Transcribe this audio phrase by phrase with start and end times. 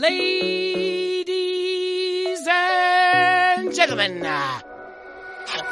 [0.00, 1.36] Ladies
[2.48, 4.22] and gentlemen,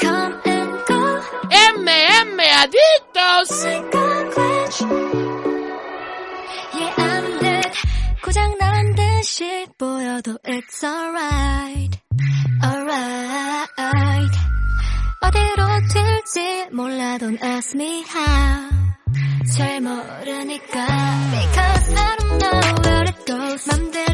[0.00, 1.00] Come and go,
[1.48, 3.52] MM Adictos.
[6.74, 7.72] Yeah, I'm dead.
[8.22, 11.98] 고장 난 듯이 보여도 it's alright.
[12.62, 14.36] Alright.
[15.22, 18.68] 어디로 튈지 몰라 don't ask me how.
[19.56, 20.86] 잘 모르니까.
[21.32, 23.66] Because I don't know where it goes.
[23.66, 24.07] 맘대로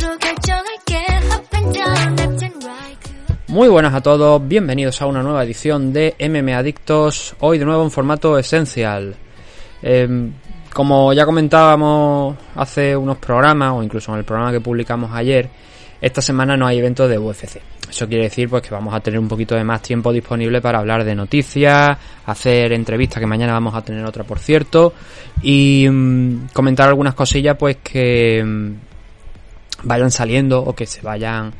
[3.54, 7.84] Muy buenas a todos, bienvenidos a una nueva edición de MM Adictos, hoy de nuevo
[7.84, 9.14] en formato esencial.
[9.80, 10.32] Em,
[10.72, 15.48] como ya comentábamos hace unos programas, o incluso en el programa que publicamos ayer,
[16.00, 17.60] esta semana no hay eventos de UFC.
[17.88, 20.80] Eso quiere decir pues que vamos a tener un poquito de más tiempo disponible para
[20.80, 21.96] hablar de noticias,
[22.26, 24.94] hacer entrevistas que mañana vamos a tener otra por cierto
[25.42, 28.72] y mm, comentar algunas cosillas pues que mm,
[29.84, 31.52] vayan saliendo o que se vayan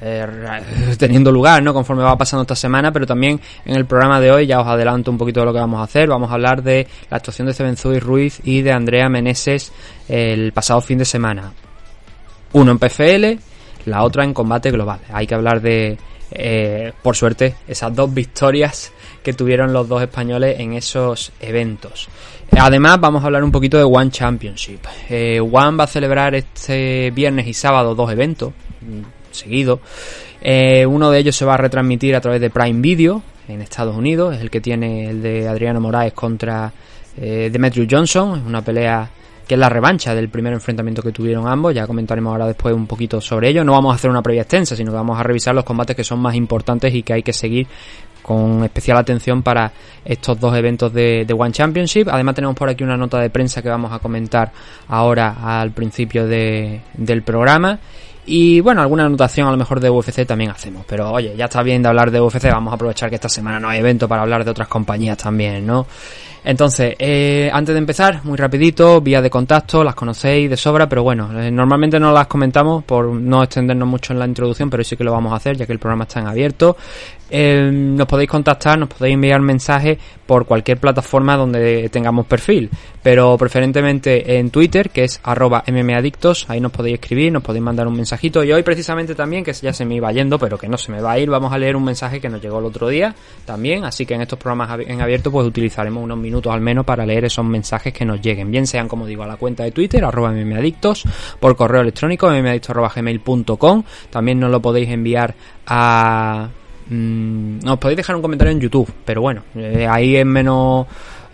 [0.00, 0.26] eh,
[0.98, 1.72] teniendo lugar, ¿no?
[1.72, 5.10] Conforme va pasando esta semana, pero también en el programa de hoy ya os adelanto
[5.10, 6.08] un poquito de lo que vamos a hacer.
[6.08, 9.72] Vamos a hablar de la actuación de Cebenzuy Ruiz y de Andrea Meneses
[10.08, 11.52] el pasado fin de semana.
[12.52, 13.40] Uno en PFL,
[13.86, 15.00] la otra en combate global.
[15.12, 15.98] Hay que hablar de,
[16.30, 22.08] eh, por suerte, esas dos victorias que tuvieron los dos españoles en esos eventos.
[22.56, 24.80] Además, vamos a hablar un poquito de One Championship.
[25.08, 29.80] Eh, One va a celebrar este viernes y sábado dos eventos mm, seguidos.
[30.40, 33.96] Eh, uno de ellos se va a retransmitir a través de Prime Video en Estados
[33.96, 34.36] Unidos.
[34.36, 36.72] Es el que tiene el de Adriano Moraes contra
[37.16, 38.38] eh, Demetrius Johnson.
[38.38, 39.08] Es una pelea
[39.46, 41.74] que es la revancha del primer enfrentamiento que tuvieron ambos.
[41.74, 43.64] Ya comentaremos ahora después un poquito sobre ello.
[43.64, 46.04] No vamos a hacer una previa extensa, sino que vamos a revisar los combates que
[46.04, 47.66] son más importantes y que hay que seguir
[48.28, 49.72] con especial atención para
[50.04, 52.08] estos dos eventos de, One Championship.
[52.10, 54.52] Además tenemos por aquí una nota de prensa que vamos a comentar
[54.88, 57.78] ahora al principio de- del programa.
[58.26, 60.84] Y bueno, alguna anotación a lo mejor de UFC también hacemos.
[60.86, 63.58] Pero oye, ya está bien de hablar de UFC, vamos a aprovechar que esta semana
[63.58, 65.86] no hay evento para hablar de otras compañías también, ¿no?
[66.48, 71.02] Entonces, eh, antes de empezar, muy rapidito, vías de contacto, las conocéis de sobra, pero
[71.02, 74.96] bueno, eh, normalmente no las comentamos por no extendernos mucho en la introducción, pero sí
[74.96, 76.74] que lo vamos a hacer ya que el programa está en abierto.
[77.30, 82.70] Eh, nos podéis contactar, nos podéis enviar mensajes por cualquier plataforma donde tengamos perfil,
[83.02, 87.86] pero preferentemente en Twitter, que es arroba mmadictos, ahí nos podéis escribir, nos podéis mandar
[87.86, 88.42] un mensajito.
[88.42, 91.02] Y hoy precisamente también, que ya se me iba yendo, pero que no se me
[91.02, 93.84] va a ir, vamos a leer un mensaje que nos llegó el otro día también,
[93.84, 97.24] así que en estos programas en abierto pues utilizaremos unos minutos al menos para leer
[97.24, 100.32] esos mensajes que nos lleguen, bien sean como digo a la cuenta de Twitter, arroba
[100.32, 101.04] mmadictos,
[101.40, 105.34] por correo electrónico, mmadictos.gmail.com, también nos lo podéis enviar
[105.66, 106.48] a
[106.90, 110.86] Mm, nos podéis dejar un comentario en YouTube, pero bueno, eh, ahí es menos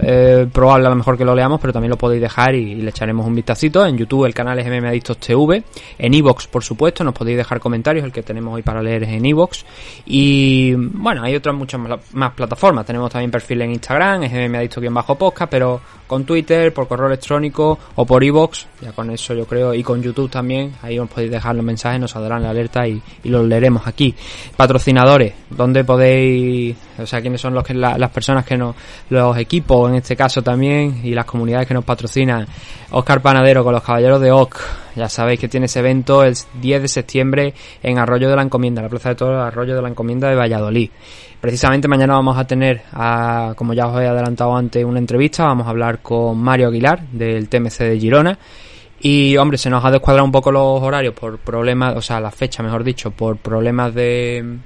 [0.07, 2.91] eh, probable a lo mejor que lo leamos, pero también lo podéis dejar y, le
[2.91, 3.85] echaremos un vistacito.
[3.87, 5.63] En YouTube el canal es MMAdictos TV,
[5.99, 9.11] en Evox por supuesto, nos podéis dejar comentarios, el que tenemos hoy para leer es
[9.11, 9.65] en Evox.
[10.07, 15.51] Y bueno, hay otras muchas más, más plataformas, tenemos también perfil en Instagram, es MMAdictos-podcast,
[15.51, 19.83] pero con Twitter, por correo electrónico o por Evox, ya con eso yo creo, y
[19.83, 23.29] con YouTube también, ahí os podéis dejar los mensajes, nos saldrán la alerta y, y
[23.31, 24.15] los leeremos aquí.
[24.57, 28.75] Patrocinadores, ¿dónde podéis, o sea, quiénes son los que, la- las personas que nos,
[29.09, 32.47] los equipos en este caso también, y las comunidades que nos patrocinan?
[32.91, 34.61] Oscar Panadero con los Caballeros de Oc,
[34.97, 38.83] ya sabéis que tiene ese evento el 10 de septiembre en Arroyo de la Encomienda,
[38.83, 40.91] la Plaza de Toros Arroyo de la Encomienda de Valladolid.
[41.41, 45.45] Precisamente mañana vamos a tener, a, como ya os he adelantado antes, una entrevista.
[45.45, 48.39] Vamos a hablar con Mario Aguilar del TMC de Girona.
[49.01, 52.31] Y hombre, se nos ha descuadrado un poco los horarios por problemas, o sea, la
[52.31, 54.57] fecha, mejor dicho, por problemas de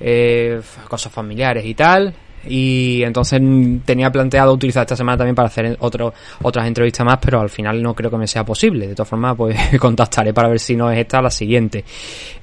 [0.00, 2.14] eh, cosas familiares y tal.
[2.48, 3.40] Y entonces
[3.84, 6.12] tenía planteado utilizar esta semana también para hacer otro,
[6.42, 8.88] otras entrevistas más, pero al final no creo que me sea posible.
[8.88, 11.84] De todas formas, pues contactaré para ver si no es esta la siguiente.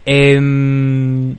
[0.06, 1.36] Em,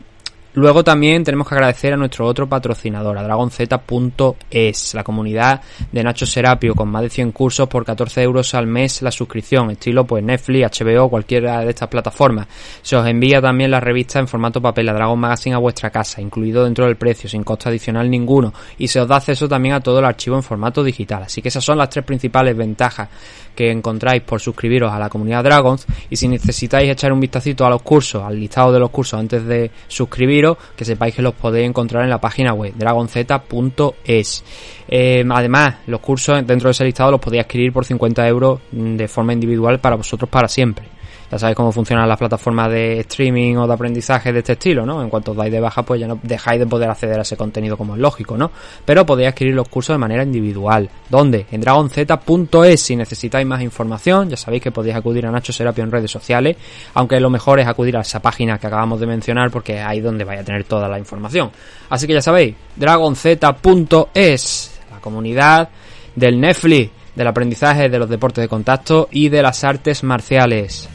[0.56, 5.60] Luego también tenemos que agradecer a nuestro otro patrocinador, a dragonz.es, la comunidad
[5.91, 9.72] de Nacho Serapio, con más de 100 cursos por 14 euros al mes la suscripción,
[9.72, 12.47] estilo pues Netflix, HBO, cualquiera de estas plataformas.
[12.82, 16.21] Se os envía también la revista en formato papel, la Dragon Magazine a vuestra casa,
[16.21, 19.80] incluido dentro del precio, sin coste adicional ninguno, y se os da acceso también a
[19.80, 21.24] todo el archivo en formato digital.
[21.24, 23.09] Así que esas son las tres principales ventajas
[23.57, 27.71] que encontráis por suscribiros a la comunidad Dragons y si necesitáis echar un vistacito a
[27.71, 30.44] los cursos, al listado de los cursos antes de suscribiros,
[30.77, 34.45] que sepáis que los podéis encontrar en la página web dragonz.es.
[34.89, 39.09] Eh, además, los cursos dentro de ese listado los podéis adquirir por 50 euros de
[39.09, 40.87] forma individual para vosotros para siempre.
[41.30, 45.03] Ya sabéis cómo funcionan las plataformas de streaming o de aprendizaje de este estilo, ¿no?
[45.03, 47.36] En cuanto os dais de baja, pues ya no dejáis de poder acceder a ese
[47.36, 48.50] contenido como es lógico, ¿no?
[48.84, 50.88] Pero podéis adquirir los cursos de manera individual.
[51.09, 51.47] ¿Dónde?
[51.50, 52.80] En dragonz.es.
[52.80, 56.56] Si necesitáis más información, ya sabéis que podéis acudir a Nacho Serapio en redes sociales,
[56.94, 60.00] aunque lo mejor es acudir a esa página que acabamos de mencionar porque es ahí
[60.00, 61.50] donde vais a tener toda la información.
[61.91, 65.68] Así que ya sabéis, dragonz.es, la comunidad
[66.15, 70.88] del Netflix, del aprendizaje de los deportes de contacto y de las artes marciales.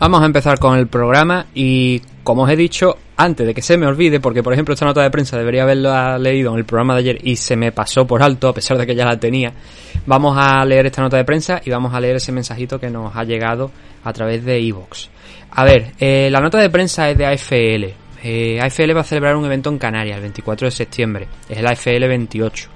[0.00, 3.76] Vamos a empezar con el programa y como os he dicho, antes de que se
[3.76, 6.94] me olvide, porque por ejemplo esta nota de prensa debería haberla leído en el programa
[6.94, 9.52] de ayer y se me pasó por alto a pesar de que ya la tenía,
[10.06, 13.14] vamos a leer esta nota de prensa y vamos a leer ese mensajito que nos
[13.14, 15.10] ha llegado a través de Evox.
[15.50, 17.94] A ver, eh, la nota de prensa es de AFL.
[18.22, 21.66] Eh, AFL va a celebrar un evento en Canarias el 24 de septiembre, es el
[21.66, 22.70] AFL 28.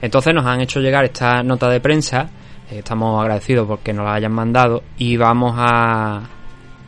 [0.00, 2.30] Entonces nos han hecho llegar esta nota de prensa,
[2.70, 6.22] eh, estamos agradecidos porque nos la hayan mandado y vamos a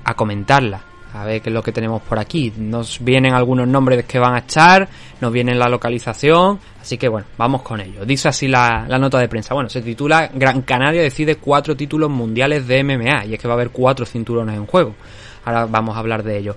[0.05, 0.81] a comentarla.
[1.15, 2.53] A ver qué es lo que tenemos por aquí.
[2.57, 4.89] Nos vienen algunos nombres que van a estar,
[5.21, 8.05] nos viene la localización, así que bueno, vamos con ello.
[8.05, 9.55] Dice así la, la, nota de prensa.
[9.55, 13.55] Bueno, se titula Gran Canaria decide cuatro títulos mundiales de MMA y es que va
[13.55, 14.97] a haber cuatro cinturones en juego.
[15.45, 16.57] Ahora vamos a hablar de ello.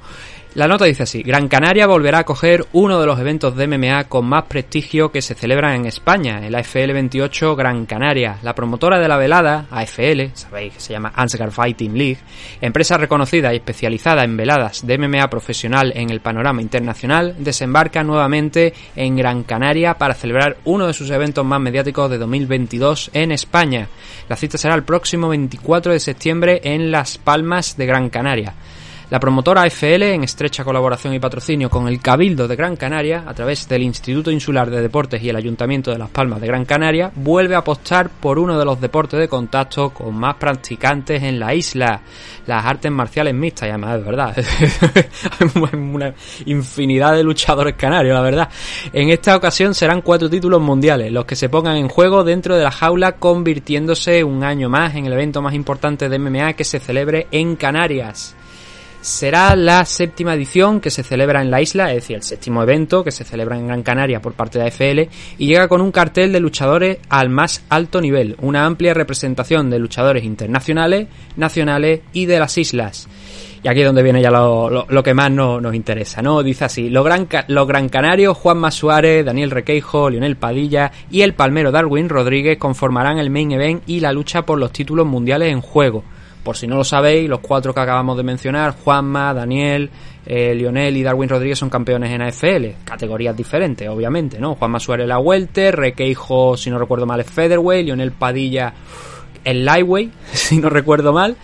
[0.58, 4.06] La nota dice así, Gran Canaria volverá a coger uno de los eventos de MMA
[4.06, 8.40] con más prestigio que se celebran en España, el AFL 28 Gran Canaria.
[8.42, 12.18] La promotora de la velada, AFL, sabéis que se llama Ansgar Fighting League,
[12.60, 18.74] empresa reconocida y especializada en veladas de MMA profesional en el panorama internacional, desembarca nuevamente
[18.96, 23.90] en Gran Canaria para celebrar uno de sus eventos más mediáticos de 2022 en España.
[24.28, 28.56] La cita será el próximo 24 de septiembre en Las Palmas de Gran Canaria.
[29.10, 33.34] La promotora AFL, en estrecha colaboración y patrocinio con el Cabildo de Gran Canaria, a
[33.34, 37.10] través del Instituto Insular de Deportes y el Ayuntamiento de Las Palmas de Gran Canaria,
[37.16, 41.56] vuelve a apostar por uno de los deportes de contacto con más practicantes en la
[41.56, 42.02] isla,
[42.48, 44.36] las artes marciales mixtas, y además es verdad,
[45.40, 46.14] hay una
[46.46, 48.50] infinidad de luchadores canarios, la verdad.
[48.92, 52.64] En esta ocasión serán cuatro títulos mundiales, los que se pongan en juego dentro de
[52.66, 56.82] la jaula, convirtiéndose un año más en el evento más importante de MMA que se
[56.82, 58.37] celebre en Canarias
[59.08, 63.04] será la séptima edición que se celebra en la isla, es decir, el séptimo evento
[63.04, 66.34] que se celebra en Gran Canaria por parte de AFL y llega con un cartel
[66.34, 71.08] de luchadores al más alto nivel, una amplia representación de luchadores internacionales,
[71.38, 73.08] nacionales y de las islas.
[73.64, 76.44] Y aquí es donde viene ya lo, que más nos interesa, ¿no?
[76.44, 81.34] Dice así, los gran, los gran canarios Juan Suárez, Daniel Requeijo, Lionel Padilla y el
[81.34, 85.62] palmero Darwin Rodríguez conformarán el main event y la lucha por los títulos mundiales en
[85.62, 86.04] juego.
[86.48, 89.90] Por si no lo sabéis, los cuatro que acabamos de mencionar, Juanma, Daniel,
[90.26, 94.56] eh, Lionel y Darwin Rodríguez son campeones en AFL, categorías diferentes, obviamente, ¿no?
[94.56, 98.74] Juanma Suárez la Welter, Requeijo, si no recuerdo mal, es Featherweight, Lionel Padilla
[99.44, 101.36] el Lightweight, si no recuerdo mal,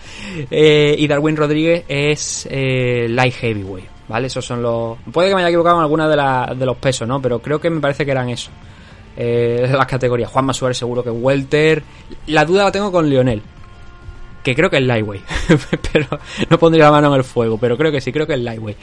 [0.50, 4.28] eh, y Darwin Rodríguez es eh, Light Heavyweight, ¿vale?
[4.28, 4.96] Esos son los...
[5.12, 7.20] Puede que me haya equivocado en alguna de, de los pesos, ¿no?
[7.20, 8.54] Pero creo que me parece que eran esos.
[9.18, 10.30] Eh, las categorías.
[10.30, 11.82] Juanma Suárez seguro que Welter.
[12.28, 13.42] La duda la tengo con Lionel
[14.44, 15.24] que creo que es Lightweight,
[15.92, 16.06] pero
[16.50, 18.76] no pondría la mano en el fuego, pero creo que sí, creo que es Lightweight.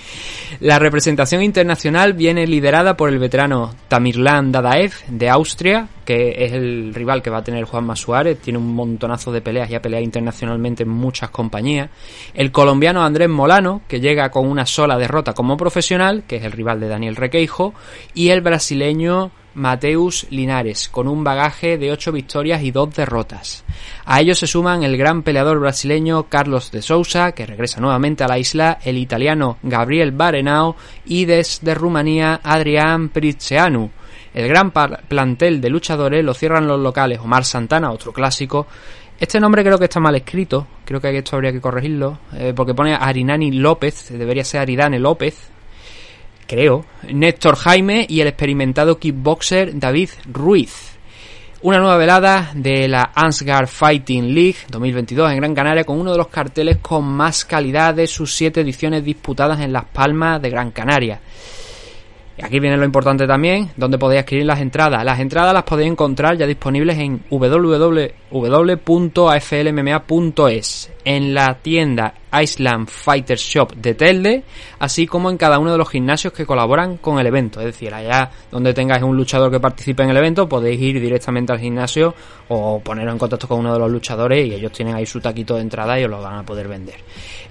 [0.60, 6.94] La representación internacional viene liderada por el veterano Tamirlan Dadaev de Austria, que es el
[6.94, 10.04] rival que va a tener Juan Suárez, tiene un montonazo de peleas y ha peleado
[10.04, 11.90] internacionalmente en muchas compañías.
[12.34, 16.54] El colombiano Andrés Molano, que llega con una sola derrota como profesional, que es el
[16.54, 17.76] rival de Daniel Requeijo,
[18.16, 23.64] y el brasileño Mateus Linares, con un bagaje de 8 victorias y 2 derrotas.
[24.06, 28.28] A ellos se suman el gran peleador brasileño Carlos de Sousa, que regresa nuevamente a
[28.28, 33.90] la isla, el italiano Gabriel Barenao y desde Rumanía Adrián Pritzeanu.
[34.34, 38.68] El gran plantel de luchadores lo cierran los locales Omar Santana, otro clásico.
[39.20, 42.74] Este nombre creo que está mal escrito, creo que esto habría que corregirlo, eh, porque
[42.74, 45.52] pone Arinani López, debería ser Aridane López,
[46.52, 50.98] creo, Néstor Jaime y el experimentado kickboxer David Ruiz.
[51.62, 56.18] Una nueva velada de la Ansgar Fighting League 2022 en Gran Canaria con uno de
[56.18, 60.72] los carteles con más calidad de sus siete ediciones disputadas en Las Palmas de Gran
[60.72, 61.22] Canaria.
[62.42, 65.06] Aquí viene lo importante también, donde podéis adquirir las entradas.
[65.06, 68.12] Las entradas las podéis encontrar ya disponibles en www.aflmma.es.
[71.06, 74.44] en la tienda Iceland Fighter Shop de Telde,
[74.80, 77.60] así como en cada uno de los gimnasios que colaboran con el evento.
[77.60, 81.54] Es decir, allá donde tengáis un luchador que participe en el evento, podéis ir directamente
[81.54, 82.16] al gimnasio
[82.48, 85.56] o poneros en contacto con uno de los luchadores y ellos tienen ahí su taquito
[85.56, 86.96] de entrada y os lo van a poder vender.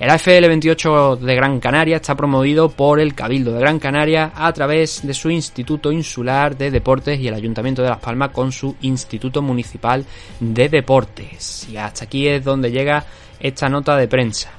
[0.00, 4.50] El AFL 28 de Gran Canaria está promovido por el Cabildo de Gran Canaria a
[4.50, 8.75] través de su Instituto Insular de Deportes y el Ayuntamiento de Las Palmas con su
[8.80, 10.07] Instituto Municipal
[10.40, 11.69] de Deportes.
[11.69, 13.04] Y hasta aquí es donde llega
[13.38, 14.50] esta nota de prensa.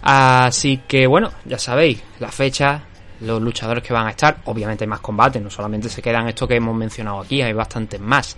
[0.00, 2.84] Así que bueno, ya sabéis, la fecha,
[3.20, 6.48] los luchadores que van a estar, obviamente hay más combates, no solamente se quedan estos
[6.48, 8.34] que hemos mencionado aquí, hay bastantes más.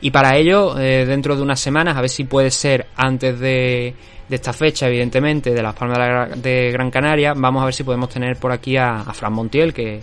[0.00, 3.92] Y para ello, eh, dentro de unas semanas, a ver si puede ser antes de,
[4.28, 8.08] de esta fecha, evidentemente, de las Palmas de, Gran Canaria, vamos a ver si podemos
[8.08, 10.00] tener por aquí a, Fran Montiel, que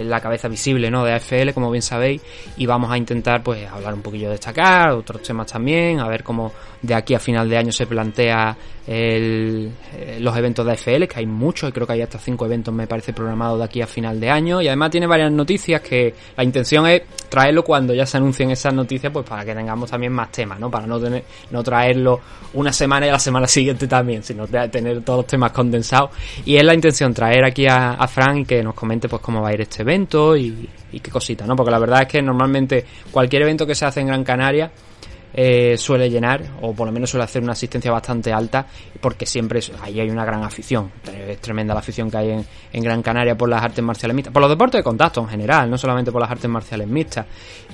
[0.00, 1.04] la cabeza visible ¿no?
[1.04, 2.22] de AFL, como bien sabéis,
[2.56, 6.22] y vamos a intentar pues hablar un poquillo de destacar, otros temas también, a ver
[6.22, 6.52] cómo
[6.82, 8.56] de aquí a final de año se plantea
[8.86, 12.46] el, eh, los eventos de AFL, que hay muchos, y creo que hay hasta cinco
[12.46, 15.80] eventos me parece programados de aquí a final de año, y además tiene varias noticias
[15.80, 19.90] que la intención es traerlo cuando ya se anuncien esas noticias, pues para que tengamos
[19.90, 20.70] también más temas, ¿no?
[20.70, 22.20] Para no tener, no traerlo
[22.54, 26.10] una semana y la semana siguiente también, sino tener todos los temas condensados.
[26.44, 29.42] Y es la intención traer aquí a, a Fran y que nos comente pues cómo
[29.42, 30.68] va a ir este evento y,
[31.02, 31.54] qué cosita, ¿no?
[31.54, 34.70] Porque la verdad es que normalmente cualquier evento que se hace en Gran Canaria
[35.38, 38.66] eh, suele llenar, o por lo menos suele hacer una asistencia bastante alta,
[39.02, 40.90] porque siempre ahí hay una gran afición.
[41.28, 44.32] Es tremenda la afición que hay en, en, Gran Canaria por las artes marciales mixtas,
[44.32, 47.26] por los deportes de contacto en general, no solamente por las artes marciales mixtas.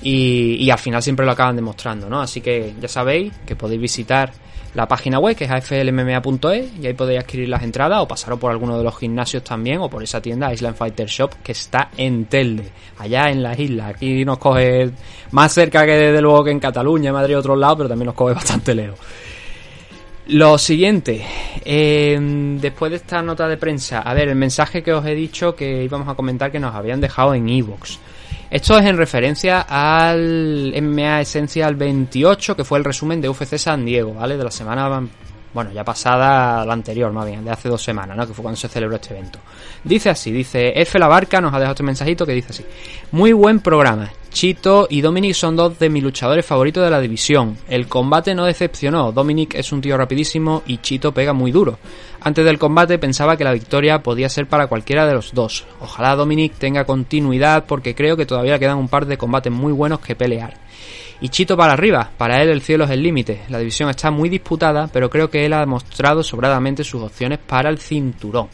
[0.02, 2.20] Y, y al final siempre lo acaban demostrando, ¿no?
[2.20, 4.32] Así que ya sabéis que podéis visitar
[4.75, 8.50] la página web que es aflmma.es y ahí podéis adquirir las entradas o pasaros por
[8.50, 12.25] alguno de los gimnasios también o por esa tienda Island Fighter Shop que está en
[12.26, 13.91] Telde, allá en las islas.
[13.91, 14.91] Aquí nos coge
[15.33, 18.35] más cerca que desde luego que en Cataluña, Madrid, otro lado, pero también nos coge
[18.35, 18.99] bastante lejos.
[20.29, 21.25] Lo siguiente,
[21.64, 22.17] eh,
[22.61, 25.83] después de esta nota de prensa, a ver, el mensaje que os he dicho que
[25.83, 27.99] íbamos a comentar que nos habían dejado en Evox.
[28.52, 33.82] Esto es en referencia al MMA Essential 28, que fue el resumen de UFC San
[33.82, 34.37] Diego, ¿vale?
[34.37, 35.09] De la semana,
[35.54, 38.26] bueno, ya pasada, la anterior, más bien, de hace dos semanas, ¿no?
[38.26, 39.38] Que fue cuando se celebró este evento.
[39.82, 40.99] Dice así, dice, F.
[40.99, 42.66] La Barca nos ha dejado este mensajito que dice así.
[43.12, 44.12] Muy buen programa.
[44.32, 47.58] Chito y Dominic son dos de mis luchadores favoritos de la división.
[47.68, 49.12] El combate no decepcionó.
[49.12, 51.78] Dominic es un tío rapidísimo y Chito pega muy duro.
[52.20, 55.66] Antes del combate pensaba que la victoria podía ser para cualquiera de los dos.
[55.80, 60.00] Ojalá Dominic tenga continuidad porque creo que todavía quedan un par de combates muy buenos
[60.00, 60.54] que pelear.
[61.20, 63.42] Y Chito para arriba, para él el cielo es el límite.
[63.50, 67.68] La división está muy disputada, pero creo que él ha demostrado sobradamente sus opciones para
[67.68, 68.48] el cinturón.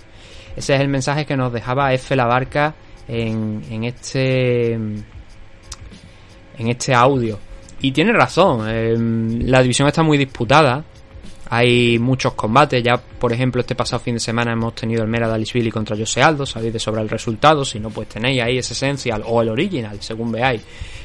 [0.56, 2.16] Ese es el mensaje que nos dejaba F.
[2.16, 2.75] La Barca
[3.06, 4.76] en, en este
[6.59, 7.38] en este audio.
[7.81, 10.85] Y tiene razón, em, la división está muy disputada.
[11.50, 15.35] Hay muchos combates, ya por ejemplo este pasado fin de semana hemos tenido el Mera
[15.35, 18.75] Billy contra Jose Aldo, sabéis de sobre el resultado, si no pues tenéis ahí ese
[18.75, 20.61] Essential o el Original, según veáis,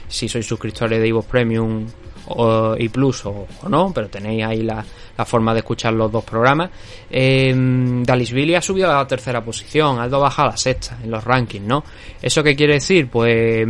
[0.07, 1.85] si sois suscriptores de Evo Premium
[2.27, 4.83] o, y Plus o, no, pero tenéis ahí la,
[5.25, 6.69] forma de escuchar los dos programas.
[7.09, 11.23] Eh, Billy ha subido a la tercera posición, Aldo baja a la sexta en los
[11.23, 11.83] rankings, ¿no?
[12.21, 13.07] ¿Eso qué quiere decir?
[13.09, 13.65] Pues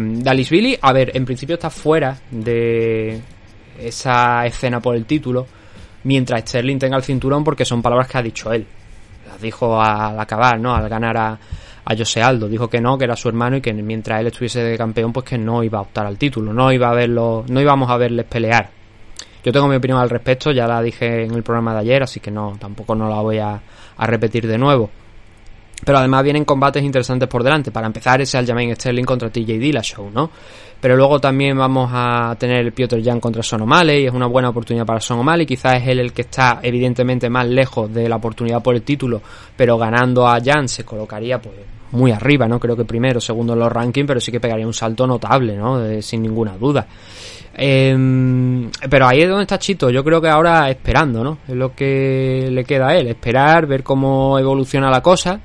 [0.49, 3.19] Billy, a ver, en principio está fuera de
[3.79, 5.45] esa escena por el título,
[6.03, 8.65] mientras Sterling tenga el cinturón, porque son palabras que ha dicho él.
[9.27, 10.75] Las dijo al acabar, ¿no?
[10.75, 11.39] Al ganar a,
[11.85, 12.47] a José Aldo.
[12.47, 15.25] Dijo que no, que era su hermano y que mientras él estuviese de campeón, pues
[15.25, 18.25] que no iba a optar al título, no iba a verlo, no íbamos a verles
[18.25, 18.69] pelear.
[19.43, 22.21] Yo tengo mi opinión al respecto, ya la dije en el programa de ayer, así
[22.21, 23.61] que no, tampoco no la voy a,
[23.97, 24.89] repetir de nuevo.
[25.85, 27.71] Pero además vienen combates interesantes por delante.
[27.71, 30.29] Para empezar, ese Aljamain Sterling contra TJ Dillashaw, ¿no?
[30.83, 34.49] Pero luego también vamos a tener el Piotr Jan contra Son y es una buena
[34.49, 35.45] oportunidad para Son O'Malley.
[35.45, 39.21] Quizás es él el que está evidentemente más lejos de la oportunidad por el título,
[39.55, 41.55] pero ganando a Jan se colocaría pues
[41.91, 42.59] muy arriba, ¿no?
[42.59, 46.01] Creo que primero, segundo en los rankings, pero sí que pegaría un salto notable, ¿no?
[46.01, 46.85] sin ninguna duda.
[47.55, 51.37] Em, pero ahí es donde está Chito, yo creo que ahora esperando, ¿no?
[51.47, 55.39] Es lo que le queda a él, esperar, ver cómo evoluciona la cosa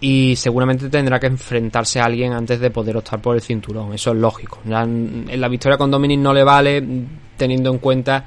[0.00, 4.12] y seguramente tendrá que enfrentarse a alguien antes de poder optar por el cinturón, eso
[4.12, 4.60] es lógico.
[4.64, 6.84] En la victoria con Dominic no le vale
[7.36, 8.24] teniendo en cuenta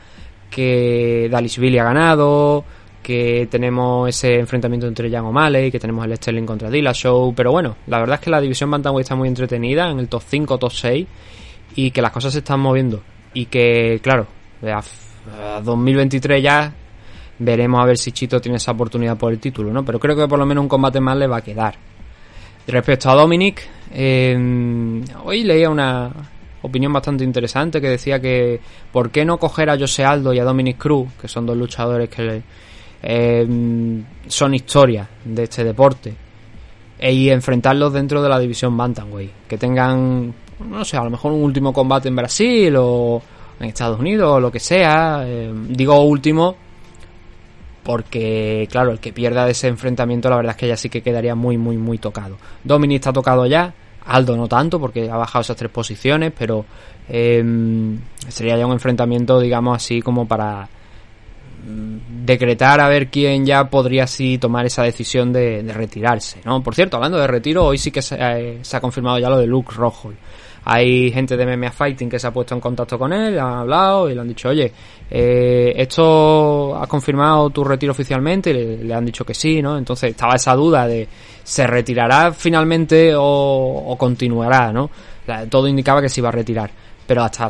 [0.49, 2.65] que Billy ha ganado,
[3.03, 7.77] que tenemos ese enfrentamiento entre Jan O'Malley, que tenemos el Sterling contra Dillashaw, pero bueno,
[7.87, 10.71] la verdad es que la división Bantamweight está muy entretenida, en el top 5, top
[10.73, 11.07] 6,
[11.77, 13.01] y que las cosas se están moviendo,
[13.33, 14.27] y que, claro,
[14.61, 16.73] a 2023 ya
[17.39, 19.85] veremos a ver si Chito tiene esa oportunidad por el título, ¿no?
[19.85, 21.75] Pero creo que por lo menos un combate más le va a quedar.
[22.67, 26.11] Respecto a Dominic, eh, hoy leía una
[26.63, 28.59] opinión bastante interesante que decía que
[28.91, 32.09] ¿por qué no coger a Jose Aldo y a Dominic Cruz, que son dos luchadores
[32.09, 32.41] que
[33.03, 33.47] eh,
[34.27, 36.15] son historias de este deporte
[36.99, 41.31] e y enfrentarlos dentro de la división Bantamweight, que tengan, no sé, a lo mejor
[41.31, 43.21] un último combate en Brasil o
[43.59, 45.23] en Estados Unidos o lo que sea.
[45.25, 46.55] Eh, digo último
[47.87, 51.35] porque, claro, el que pierda ese enfrentamiento, la verdad es que ya sí que quedaría
[51.35, 52.37] muy, muy, muy tocado.
[52.61, 53.73] Dominic está tocado ya,
[54.05, 56.65] Aldo no tanto, porque ha bajado esas tres posiciones, pero
[57.07, 57.41] eh,
[58.27, 60.67] sería ya un enfrentamiento, digamos así, como para
[61.65, 66.61] mm, decretar a ver quién ya podría así tomar esa decisión de, de retirarse, ¿no?
[66.61, 69.37] Por cierto, hablando de retiro, hoy sí que se, eh, se ha confirmado ya lo
[69.37, 70.11] de Luke Rojo.
[70.69, 74.09] Hay gente de MMA Fighting que se ha puesto en contacto con él, han hablado
[74.09, 74.69] y le han dicho, oye,
[75.09, 79.77] eh, esto ha confirmado tu retiro oficialmente, y le, han dicho que sí, ¿no?
[79.77, 81.07] Entonces estaba esa duda de
[81.41, 84.89] se retirará finalmente o, o continuará, ¿no?
[85.49, 86.69] Todo indicaba que se iba a retirar
[87.07, 87.49] pero hasta,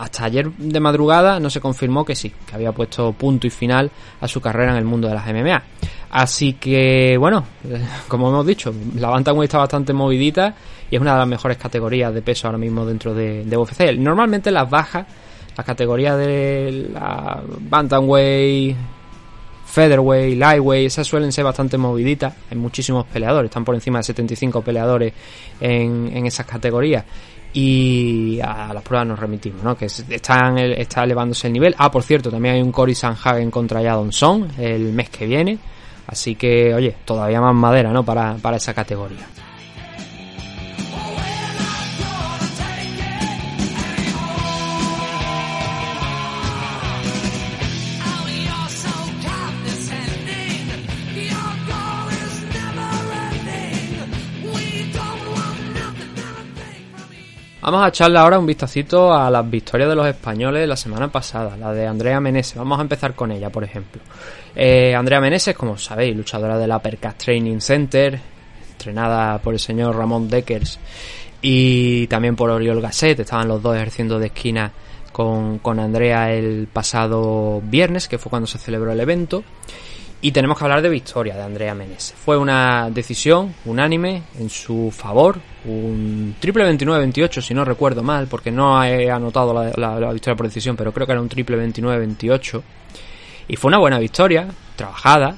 [0.00, 3.90] hasta ayer de madrugada no se confirmó que sí, que había puesto punto y final
[4.20, 5.62] a su carrera en el mundo de las MMA.
[6.14, 7.44] Así que, bueno,
[8.08, 10.54] como hemos dicho, la Bantamweight está bastante movidita
[10.88, 13.96] y es una de las mejores categorías de peso ahora mismo dentro de, de UFC.
[13.98, 15.08] Normalmente las bajas,
[15.56, 18.76] las categorías de la Bantamweight,
[19.66, 22.32] Featherweight, Lightweight, esas suelen ser bastante moviditas.
[22.48, 25.12] Hay muchísimos peleadores, están por encima de 75 peleadores
[25.60, 27.04] en, esas categorías
[27.54, 29.76] y a las pruebas nos remitimos, ¿no?
[29.76, 31.74] Que están, está elevándose el nivel.
[31.76, 35.58] Ah, por cierto, también hay un Cory Sanhagen contra Jadon Song el mes que viene.
[36.06, 38.04] Así que, oye, todavía más madera, ¿no?
[38.04, 39.26] Para, para esa categoría.
[57.64, 61.56] Vamos a echarle ahora un vistacito a las victorias de los españoles la semana pasada,
[61.56, 62.56] la de Andrea Meneses.
[62.56, 64.02] Vamos a empezar con ella, por ejemplo.
[64.54, 68.20] Eh, Andrea Meneses, como sabéis, luchadora del Uppercut Training Center,
[68.72, 70.78] entrenada por el señor Ramón Deckers
[71.40, 73.20] y también por Oriol Gasset.
[73.20, 74.70] Estaban los dos ejerciendo de esquina
[75.10, 79.42] con, con Andrea el pasado viernes, que fue cuando se celebró el evento.
[80.24, 82.14] Y tenemos que hablar de victoria de Andrea Meneses.
[82.14, 88.50] Fue una decisión unánime en su favor, un triple 29-28 si no recuerdo mal, porque
[88.50, 92.62] no he anotado la, la, victoria por decisión, pero creo que era un triple 29-28.
[93.48, 95.36] Y fue una buena victoria, trabajada.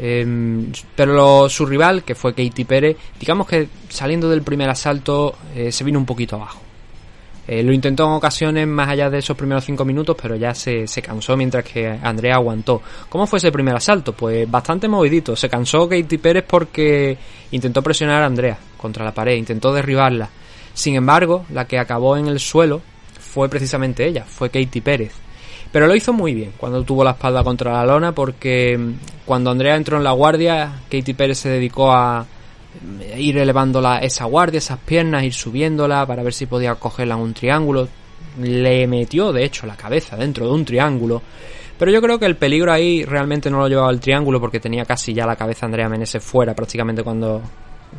[0.00, 5.70] Eh, pero su rival, que fue Katie Pérez, digamos que saliendo del primer asalto eh,
[5.70, 6.63] se vino un poquito abajo.
[7.46, 10.86] Eh, lo intentó en ocasiones más allá de esos primeros cinco minutos, pero ya se,
[10.86, 12.80] se, cansó mientras que Andrea aguantó.
[13.08, 14.12] ¿Cómo fue ese primer asalto?
[14.12, 15.36] Pues bastante movidito.
[15.36, 17.18] Se cansó Katie Pérez porque
[17.50, 20.30] intentó presionar a Andrea contra la pared, intentó derribarla.
[20.72, 22.80] Sin embargo, la que acabó en el suelo
[23.20, 25.12] fue precisamente ella, fue Katie Pérez.
[25.70, 28.78] Pero lo hizo muy bien cuando tuvo la espalda contra la lona porque
[29.24, 32.24] cuando Andrea entró en la guardia, Katie Pérez se dedicó a,
[33.16, 37.20] ir elevando la, esa guardia, esas piernas, ir subiéndola para ver si podía cogerla en
[37.20, 37.88] un triángulo.
[38.40, 41.22] Le metió, de hecho, la cabeza dentro de un triángulo.
[41.78, 44.84] Pero yo creo que el peligro ahí realmente no lo llevaba el triángulo porque tenía
[44.84, 47.42] casi ya la cabeza Andrea Meneses fuera prácticamente cuando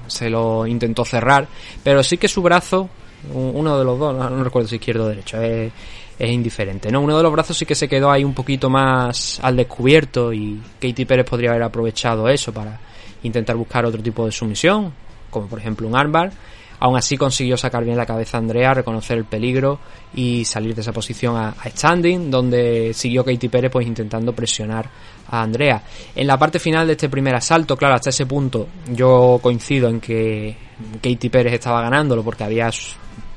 [0.07, 1.47] se lo intentó cerrar.
[1.83, 2.89] Pero sí que su brazo,
[3.33, 5.71] uno de los dos, no, recuerdo si izquierdo o derecho, es,
[6.17, 6.89] es indiferente.
[6.89, 7.01] ¿no?
[7.01, 10.61] Uno de los brazos sí que se quedó ahí un poquito más al descubierto y
[10.79, 12.79] Katie Pérez podría haber aprovechado eso para
[13.25, 14.93] intentar buscar otro tipo de sumisión,
[15.29, 16.31] como por ejemplo un armbar.
[16.77, 19.79] Aún así consiguió sacar bien la cabeza a Andrea, reconocer el peligro
[20.13, 24.89] y salir de esa posición a, standing, donde siguió Katy Pérez pues intentando presionar
[25.29, 25.81] a Andrea.
[26.13, 30.01] En la parte final de este primer asalto, claro, hasta ese punto yo coincido en
[30.01, 30.55] que
[31.01, 32.69] Katy Pérez estaba ganándolo porque había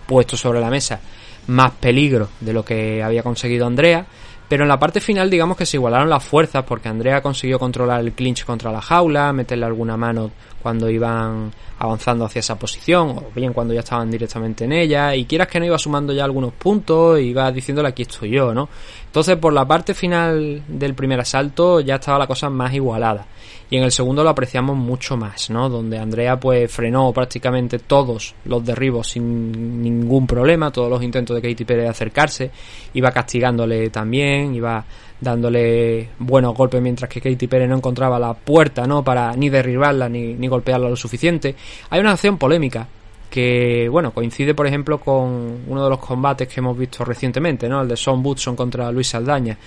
[0.04, 1.00] puesto sobre la mesa
[1.46, 4.04] más peligro de lo que había conseguido Andrea.
[4.48, 8.00] Pero en la parte final, digamos que se igualaron las fuerzas porque Andrea consiguió controlar
[8.00, 10.30] el clinch contra la jaula, meterle alguna mano
[10.62, 15.26] cuando iban avanzando hacia esa posición, o bien cuando ya estaban directamente en ella, y
[15.26, 18.68] quieras que no iba sumando ya algunos puntos, iba diciéndole aquí estoy yo, ¿no?
[19.06, 23.26] Entonces, por la parte final del primer asalto ya estaba la cosa más igualada.
[23.70, 25.68] Y en el segundo lo apreciamos mucho más, ¿no?
[25.68, 31.42] Donde Andrea pues frenó prácticamente todos los derribos sin ningún problema, todos los intentos de
[31.42, 32.50] Katy Pérez de acercarse,
[32.94, 34.82] iba castigándole también, iba
[35.20, 39.04] dándole buenos golpes mientras que Katy Pérez no encontraba la puerta, ¿no?
[39.04, 41.54] Para ni derribarla ni, ni golpearla lo suficiente.
[41.90, 42.88] Hay una acción polémica
[43.28, 47.82] que bueno coincide por ejemplo con uno de los combates que hemos visto recientemente no
[47.82, 49.58] el de Sean Woodson contra Luis Saldaña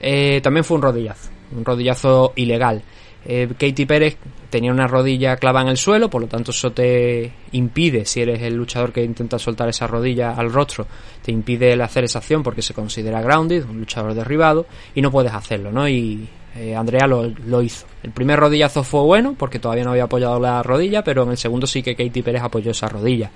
[0.00, 2.82] eh, también fue un rodillazo un rodillazo ilegal
[3.26, 4.16] eh, Katy Pérez
[4.48, 8.42] tenía una rodilla clava en el suelo, por lo tanto eso te impide, si eres
[8.42, 10.86] el luchador que intenta soltar esa rodilla al rostro,
[11.22, 15.10] te impide el hacer esa acción porque se considera grounded, un luchador derribado, y no
[15.10, 15.88] puedes hacerlo, ¿no?
[15.88, 17.86] Y eh, Andrea lo, lo, hizo.
[18.02, 21.36] El primer rodillazo fue bueno porque todavía no había apoyado la rodilla, pero en el
[21.36, 23.30] segundo sí que Katie Pérez apoyó esa rodilla.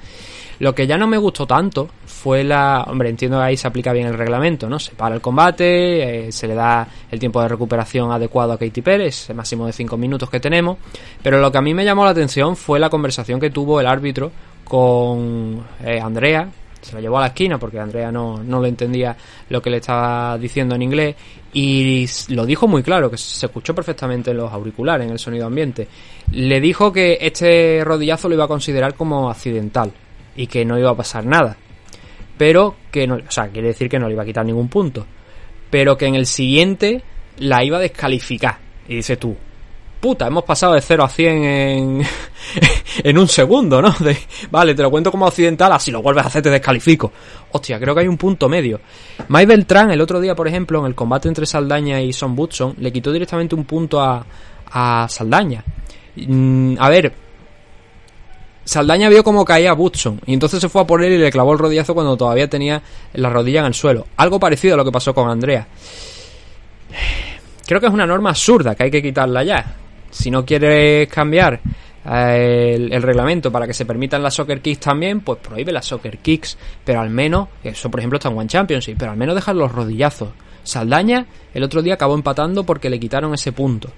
[0.58, 2.84] Lo que ya no me gustó tanto fue la...
[2.88, 4.78] Hombre, entiendo que ahí se aplica bien el reglamento, ¿no?
[4.78, 8.82] Se para el combate, eh, se le da el tiempo de recuperación adecuado a Katie
[8.82, 10.78] Pérez, el máximo de 5 minutos que tenemos,
[11.22, 13.86] pero lo que a mí me llamó la atención fue la conversación que tuvo el
[13.86, 14.30] árbitro
[14.64, 16.48] con eh, Andrea,
[16.80, 19.16] se lo llevó a la esquina porque Andrea no, no le entendía
[19.48, 21.16] lo que le estaba diciendo en inglés
[21.52, 25.46] y lo dijo muy claro, que se escuchó perfectamente en los auriculares, en el sonido
[25.46, 25.88] ambiente.
[26.32, 29.92] Le dijo que este rodillazo lo iba a considerar como accidental
[30.36, 31.56] y que no iba a pasar nada.
[32.36, 35.06] Pero que no, o sea, quiere decir que no le iba a quitar ningún punto.
[35.70, 37.02] Pero que en el siguiente
[37.38, 38.58] la iba a descalificar.
[38.88, 39.36] Y dice tú,
[40.04, 42.02] puta, hemos pasado de 0 a 100 en,
[43.04, 43.94] en un segundo, ¿no?
[44.50, 47.10] vale, te lo cuento como occidental, así lo vuelves a hacer te descalifico.
[47.52, 48.80] Hostia, creo que hay un punto medio.
[49.28, 52.74] Mike Beltrán, el otro día, por ejemplo, en el combate entre Saldaña y Son Butson,
[52.80, 54.26] le quitó directamente un punto a,
[54.70, 55.64] a Saldaña.
[56.16, 57.14] Mm, a ver,
[58.64, 61.52] Saldaña vio cómo caía Butson y entonces se fue a por él y le clavó
[61.52, 64.06] el rodillazo cuando todavía tenía la rodilla en el suelo.
[64.16, 65.66] Algo parecido a lo que pasó con Andrea.
[67.66, 69.76] Creo que es una norma absurda que hay que quitarla ya
[70.14, 71.60] si no quieres cambiar
[72.06, 76.18] eh, el, reglamento para que se permitan las soccer kicks también, pues prohíbe las soccer
[76.18, 79.56] kicks, pero al menos, eso por ejemplo está en One Championship, pero al menos dejar
[79.56, 80.30] los rodillazos.
[80.62, 83.90] Saldaña el otro día acabó empatando porque le quitaron ese punto.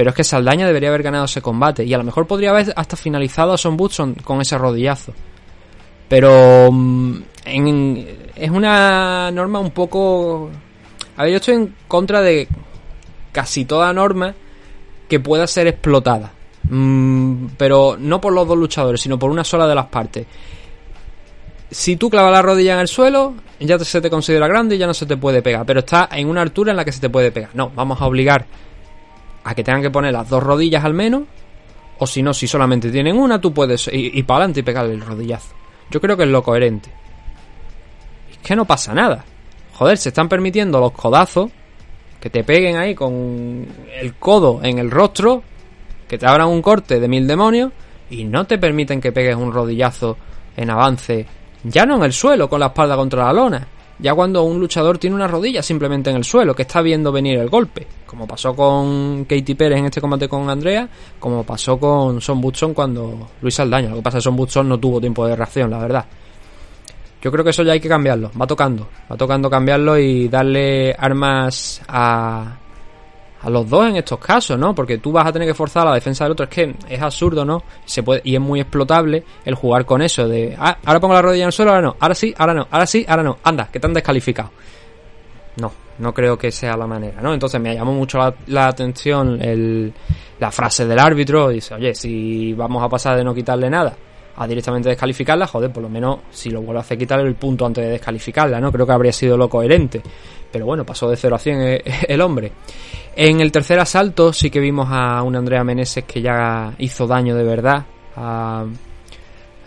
[0.00, 2.72] Pero es que Saldaña debería haber ganado ese combate y a lo mejor podría haber
[2.74, 5.12] hasta finalizado a Son Butson con ese rodillazo.
[6.08, 10.48] Pero mm, es una norma un poco...
[11.18, 12.48] A ver, yo estoy en contra de
[13.30, 14.34] casi toda norma
[15.06, 16.32] que pueda ser explotada.
[16.70, 20.26] Mm, pero no por los dos luchadores, sino por una sola de las partes.
[21.70, 24.86] Si tú clavas la rodilla en el suelo, ya se te considera grande y ya
[24.86, 25.66] no se te puede pegar.
[25.66, 27.50] Pero está en una altura en la que se te puede pegar.
[27.52, 28.46] No, vamos a obligar
[29.44, 31.22] a que tengan que poner las dos rodillas al menos.
[31.98, 35.02] O si no, si solamente tienen una, tú puedes ir, para adelante y pegarle el
[35.02, 35.54] rodillazo.
[35.90, 36.90] Yo creo que es lo coherente.
[38.30, 39.24] Es que no pasa nada.
[39.74, 41.50] Joder, se están permitiendo los codazos
[42.20, 43.66] que te peguen ahí con
[44.00, 45.42] el codo en el rostro,
[46.06, 47.72] que te abran un corte de mil demonios
[48.10, 50.16] y no te permiten que pegues un rodillazo
[50.56, 51.26] en avance,
[51.64, 53.68] ya no en el suelo con la espalda contra la lona,
[54.02, 57.38] ya cuando un luchador tiene una rodilla simplemente en el suelo, que está viendo venir
[57.38, 62.20] el golpe, como pasó con Katie Pérez en este combate con Andrea, como pasó con
[62.20, 63.90] Son Butson cuando Luis Aldaño.
[63.90, 66.06] Lo que pasa es que Son Butson no tuvo tiempo de reacción, la verdad.
[67.22, 68.30] Yo creo que eso ya hay que cambiarlo.
[68.40, 68.88] Va tocando.
[69.10, 72.56] Va tocando cambiarlo y darle armas a,
[73.42, 74.74] a los dos en estos casos, ¿no?
[74.74, 76.44] Porque tú vas a tener que forzar a la defensa del otro.
[76.44, 77.62] Es que es absurdo, ¿no?
[77.84, 81.22] Se puede, y es muy explotable el jugar con eso de, ah, ahora pongo la
[81.22, 83.38] rodilla en el suelo, ahora no, ahora sí, ahora no, ahora sí, ahora no.
[83.42, 84.50] Anda, que te han descalificado.
[85.56, 87.32] No, no creo que sea la manera, ¿no?
[87.32, 89.92] Entonces me llamó mucho la, atención el,
[90.38, 91.48] la frase del árbitro.
[91.48, 93.96] Dice, oye, si vamos a pasar de no quitarle nada
[94.40, 97.66] a directamente descalificarla, joder, por lo menos si lo vuelve a hacer quitarle el punto
[97.66, 98.72] antes de descalificarla, ¿no?
[98.72, 100.00] Creo que habría sido lo coherente.
[100.50, 102.50] Pero bueno, pasó de 0 a 100 el hombre.
[103.14, 107.36] En el tercer asalto sí que vimos a un Andrea Meneses que ya hizo daño
[107.36, 107.84] de verdad.
[108.16, 108.64] A,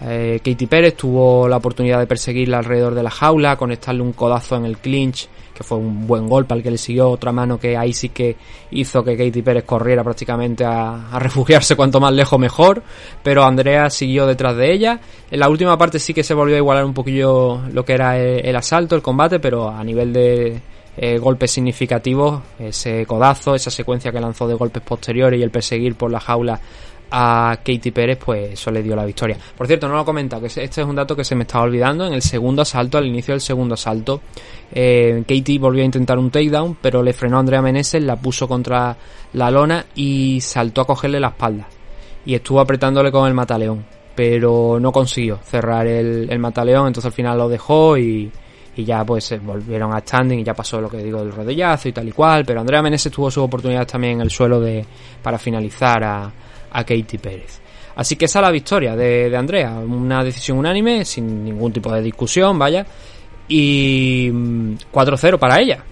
[0.02, 4.56] eh, Katie Pérez tuvo la oportunidad de perseguirla alrededor de la jaula, conectarle un codazo
[4.56, 7.78] en el clinch que fue un buen golpe al que le siguió otra mano que
[7.78, 8.36] ahí sí que
[8.72, 12.82] hizo que Katie Pérez corriera prácticamente a, refugiarse cuanto más lejos mejor,
[13.22, 15.00] pero Andrea siguió detrás de ella.
[15.30, 18.18] En la última parte sí que se volvió a igualar un poquillo lo que era
[18.18, 20.60] el, asalto, el combate, pero a nivel de
[20.98, 25.96] eh, golpes significativos, ese codazo, esa secuencia que lanzó de golpes posteriores y el perseguir
[25.96, 26.60] por la jaula
[27.16, 29.38] a Katie Pérez, pues eso le dio la victoria.
[29.56, 31.64] Por cierto, no lo he comentado, que este es un dato que se me estaba
[31.64, 32.08] olvidando.
[32.08, 34.22] En el segundo asalto, al inicio del segundo asalto,
[34.72, 38.48] eh, Katie volvió a intentar un takedown, pero le frenó a Andrea Meneses, la puso
[38.48, 38.98] contra
[39.34, 41.68] la lona y saltó a cogerle la espalda.
[42.26, 47.38] Y estuvo apretándole con el mataleón, pero no consiguió cerrar el, mataleón, entonces al final
[47.38, 48.32] lo dejó y,
[48.76, 51.90] y ya pues se volvieron a standing y ya pasó lo que digo del rodillazo
[51.90, 54.84] y tal y cual, pero Andrea Meneses tuvo su oportunidad también en el suelo de
[55.22, 56.34] para finalizar a,
[56.74, 57.62] a Katie Pérez.
[57.96, 62.02] Así que esa es la victoria de, Andrea, una decisión unánime, sin ningún tipo de
[62.02, 62.86] discusión, vaya,
[63.48, 65.84] y 4-0 mm, para ella.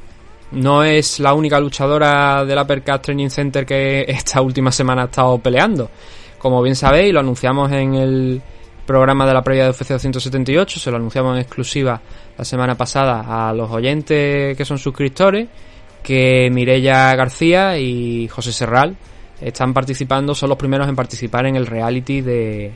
[0.51, 5.37] No es la única luchadora del Uppercut Training Center que esta última semana ha estado
[5.37, 5.89] peleando.
[6.37, 8.41] Como bien sabéis, lo anunciamos en el
[8.85, 12.01] programa de la previa de UFC 278, se lo anunciamos en exclusiva
[12.35, 15.47] la semana pasada a los oyentes que son suscriptores,
[16.01, 18.97] que Mirella García y José Serral
[19.41, 22.71] están participando, son los primeros en participar en el reality de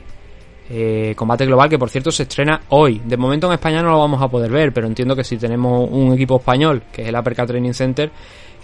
[0.68, 3.00] eh, Combate Global, que por cierto se estrena hoy.
[3.04, 5.88] De momento en España no lo vamos a poder ver, pero entiendo que si tenemos
[5.90, 8.10] un equipo español, que es el Uppercut Training Center,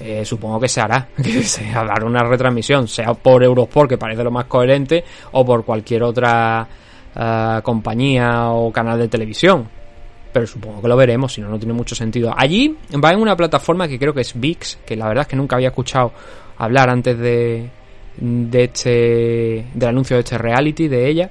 [0.01, 4.25] eh, supongo que se hará, que se hará una retransmisión, sea por Eurosport, que parece
[4.25, 6.67] lo más coherente, o por cualquier otra
[7.15, 9.69] eh, compañía o canal de televisión.
[10.33, 12.35] Pero supongo que lo veremos, si no, no tiene mucho sentido.
[12.35, 15.37] Allí va en una plataforma que creo que es VIX, que la verdad es que
[15.37, 16.13] nunca había escuchado
[16.57, 17.69] hablar antes de,
[18.17, 21.31] de este del anuncio de este reality de ella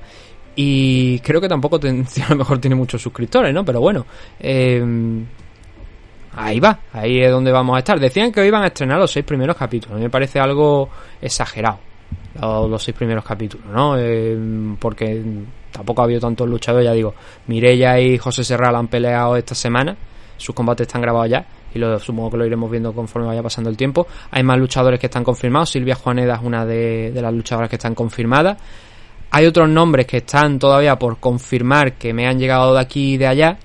[0.55, 4.05] y creo que tampoco a lo mejor tiene muchos suscriptores no pero bueno
[4.39, 4.83] eh,
[6.35, 7.99] ahí va ahí es donde vamos a estar.
[7.99, 10.89] Decían que hoy iban a estrenar los seis primeros capítulos me parece algo
[11.21, 11.79] exagerado
[12.39, 14.37] los, seis primeros capítulos no eh,
[14.79, 15.23] porque
[15.71, 17.13] tampoco ha habido tantos luchadores ya digo
[17.47, 19.95] Mirella y José Serral han peleado esta semana
[20.37, 23.69] sus combates están grabados ya y lo supongo que lo iremos viendo conforme vaya pasando
[23.69, 24.07] el tiempo.
[24.31, 25.69] Hay más luchadores que están confirmados.
[25.69, 28.57] Silvia Juaneda es una de, las luchadoras que están confirmadas.
[29.31, 33.17] Hay otros nombres que están todavía por confirmar que me han llegado de aquí y
[33.17, 33.57] de allá,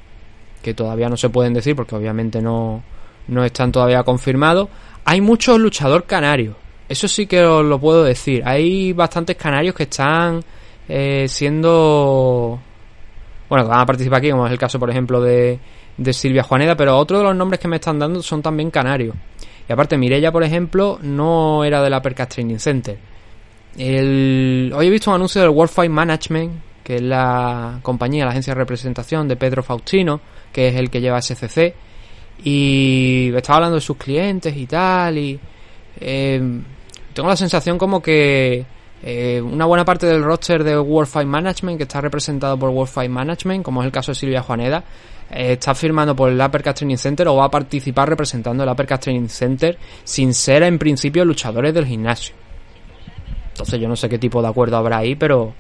[0.62, 2.82] que todavía no se pueden decir porque obviamente no,
[3.28, 4.68] no están todavía confirmados.
[5.04, 6.56] Hay muchos luchadores canarios,
[6.88, 8.42] eso sí que os lo puedo decir.
[8.44, 10.42] Hay bastantes canarios que están
[10.88, 12.60] eh, siendo...
[13.48, 15.58] Bueno, que van a participar aquí, como es el caso, por ejemplo, de,
[15.96, 19.14] de Silvia Juaneda, pero otro de los nombres que me están dando son también canarios.
[19.68, 22.98] Y aparte, Mirella, por ejemplo, no era de la Percast Training Center.
[23.76, 24.72] El...
[24.74, 26.52] Hoy he visto un anuncio del World Fight Management,
[26.84, 30.20] que es la compañía, la agencia de representación de Pedro Faustino,
[30.52, 31.74] que es el que lleva SCC.
[32.44, 35.18] Y estaba hablando de sus clientes y tal.
[35.18, 35.40] Y
[36.00, 36.60] eh,
[37.12, 38.64] tengo la sensación como que
[39.02, 42.92] eh, una buena parte del roster de World Fight Management, que está representado por World
[42.92, 44.84] Fight Management, como es el caso de Silvia Juaneda,
[45.30, 49.28] está firmando por el Uppercut Training Center o va a participar representando el Uppercut Training
[49.28, 52.34] Center sin ser en principio luchadores del gimnasio.
[53.48, 55.54] Entonces yo no sé qué tipo de acuerdo habrá ahí, pero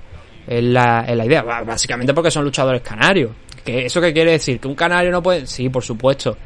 [0.46, 1.42] es la, la idea.
[1.42, 3.30] Básicamente porque son luchadores canarios.
[3.64, 4.60] ¿Que ¿Eso qué quiere decir?
[4.60, 5.46] ¿Que un canario no puede...?
[5.46, 6.36] Sí, por supuesto.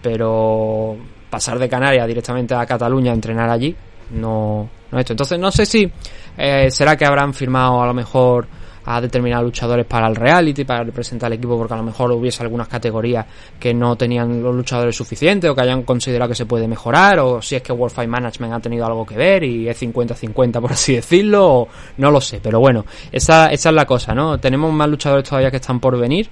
[0.00, 0.96] Pero
[1.28, 3.74] pasar de Canarias directamente a Cataluña a entrenar allí,
[4.10, 5.12] no, no esto.
[5.12, 5.90] Entonces no sé si
[6.38, 8.46] eh, será que habrán firmado a lo mejor
[8.86, 12.42] a determinados luchadores para el reality, para representar al equipo, porque a lo mejor hubiese
[12.42, 13.26] algunas categorías
[13.58, 17.40] que no tenían los luchadores suficientes o que hayan considerado que se puede mejorar, o
[17.40, 20.72] si es que World Fight Management ha tenido algo que ver y es 50-50 por
[20.72, 21.68] así decirlo, o
[21.98, 24.38] no lo sé, pero bueno, esa, esa es la cosa, ¿no?
[24.38, 26.28] Tenemos más luchadores todavía que están por venir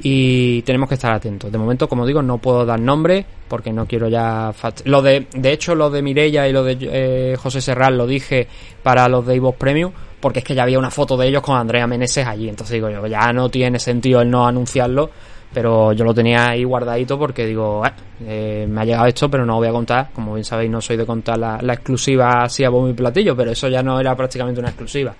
[0.00, 1.50] y tenemos que estar atentos.
[1.50, 4.52] De momento, como digo, no puedo dar nombre porque no quiero ya
[4.84, 8.48] lo de de hecho lo de Mirella y lo de eh, José Serral lo dije
[8.82, 9.92] para los de Ivo Premium
[10.26, 12.90] porque es que ya había una foto de ellos con Andrea Meneses allí, entonces digo
[12.90, 15.08] yo, ya no tiene sentido el no anunciarlo,
[15.54, 17.92] pero yo lo tenía ahí guardadito porque digo, eh,
[18.26, 20.96] eh, me ha llegado esto, pero no voy a contar, como bien sabéis no soy
[20.96, 24.16] de contar la, la exclusiva así a bombo y platillo, pero eso ya no era
[24.16, 25.14] prácticamente una exclusiva.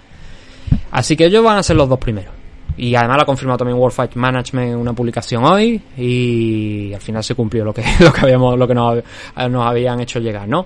[0.91, 2.35] Así que ellos van a ser los dos primeros.
[2.77, 7.01] Y además lo ha confirmado también World Fight Management en una publicación hoy y al
[7.01, 9.03] final se cumplió lo que, lo que habíamos, lo que nos,
[9.51, 10.63] nos habían hecho llegar, ¿no?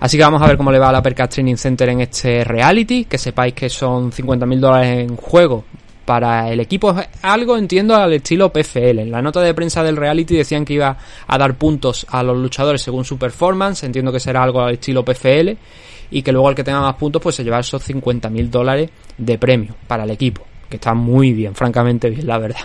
[0.00, 2.44] Así que vamos a ver cómo le va a la Percast Training Center en este
[2.44, 5.64] reality, que sepáis que son 50.000 dólares en juego
[6.04, 6.94] para el equipo.
[7.22, 9.00] Algo entiendo al estilo PFL.
[9.00, 12.38] En la nota de prensa del reality decían que iba a dar puntos a los
[12.38, 13.84] luchadores según su performance.
[13.84, 15.50] Entiendo que será algo al estilo PFL.
[16.10, 19.36] Y que luego el que tenga más puntos pues se lleva esos 50.000 dólares de
[19.36, 22.60] premio para el equipo que está muy bien, francamente bien, la verdad.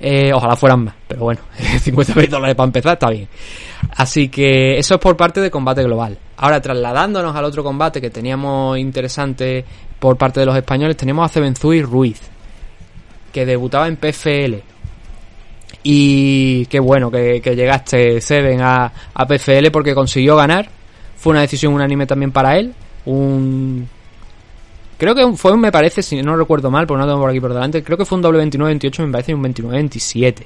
[0.00, 1.40] Eh, ojalá fueran más, pero bueno,
[1.80, 3.28] 50 dólares para empezar está bien.
[3.96, 6.18] Así que eso es por parte de combate global.
[6.36, 9.64] Ahora, trasladándonos al otro combate que teníamos interesante
[9.98, 12.20] por parte de los españoles, tenemos a Cebenzui Ruiz,
[13.32, 14.56] que debutaba en PFL.
[15.84, 18.92] Y qué bueno que, llegaste, Seven, a
[19.26, 20.68] PFL porque consiguió ganar.
[21.16, 22.74] Fue una decisión unánime también para él.
[23.04, 23.88] Un
[25.02, 27.52] Creo que fue, me parece, si no recuerdo mal, porque no tengo por aquí por
[27.52, 30.44] delante, creo que fue un doble 29-28, me parece, un 29-27.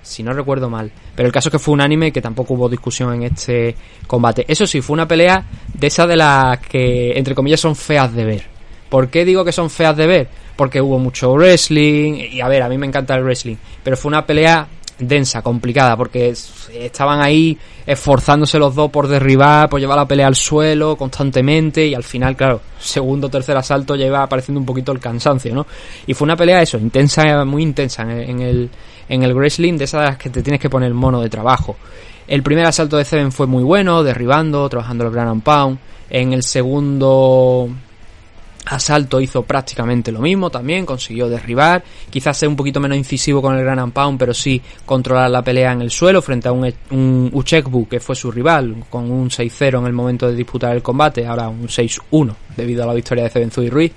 [0.00, 0.90] Si no recuerdo mal.
[1.14, 4.46] Pero el caso es que fue un anime que tampoco hubo discusión en este combate.
[4.48, 8.24] Eso sí, fue una pelea de esas de las que, entre comillas, son feas de
[8.24, 8.44] ver.
[8.88, 10.28] ¿Por qué digo que son feas de ver?
[10.56, 14.08] Porque hubo mucho wrestling, y a ver, a mí me encanta el wrestling, pero fue
[14.08, 14.66] una pelea
[15.00, 16.34] densa, complicada, porque
[16.72, 21.94] estaban ahí esforzándose los dos por derribar, por llevar la pelea al suelo constantemente y
[21.94, 25.66] al final, claro, segundo o tercer asalto lleva apareciendo un poquito el cansancio, ¿no?
[26.06, 28.70] Y fue una pelea eso, intensa, muy intensa en el,
[29.08, 31.76] en el wrestling, de esas que te tienes que poner mono de trabajo.
[32.28, 35.78] El primer asalto de Seven fue muy bueno, derribando, trabajando el Grand Pound.
[36.10, 37.68] En el segundo
[38.66, 43.56] Asalto hizo prácticamente lo mismo también, consiguió derribar, quizás sea un poquito menos incisivo con
[43.56, 47.30] el Gran Pound, pero sí controlar la pelea en el suelo frente a un, un
[47.32, 51.26] Uchekbu, que fue su rival, con un 6-0 en el momento de disputar el combate,
[51.26, 53.92] ahora un 6-1 debido a la victoria de Cebenzu y Ruiz.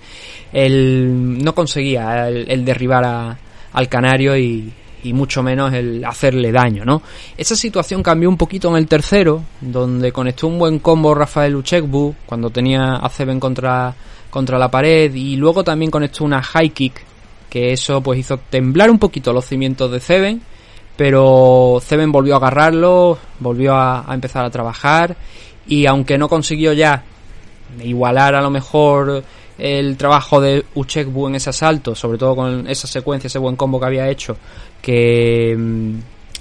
[0.51, 3.37] Él no conseguía el, derribar
[3.73, 4.71] al Canario y,
[5.05, 7.01] mucho menos el hacerle daño, ¿no?
[7.35, 12.15] Esa situación cambió un poquito en el tercero, donde conectó un buen combo Rafael Uchekbu
[12.25, 13.93] cuando tenía a Zeben contra,
[14.33, 17.05] contra la pared y luego también conectó una high kick,
[17.51, 20.41] que eso pues hizo temblar un poquito los cimientos de Zeben,
[20.97, 25.15] pero Zeben volvió a agarrarlo, volvió a, empezar a trabajar
[25.67, 27.03] y aunque no consiguió ya
[27.83, 29.23] igualar a lo mejor
[29.59, 33.79] el trabajo de Uchekbu en ese asalto, sobre todo con esa secuencia, ese buen combo
[33.79, 34.35] que había hecho,
[34.81, 35.93] que, mm,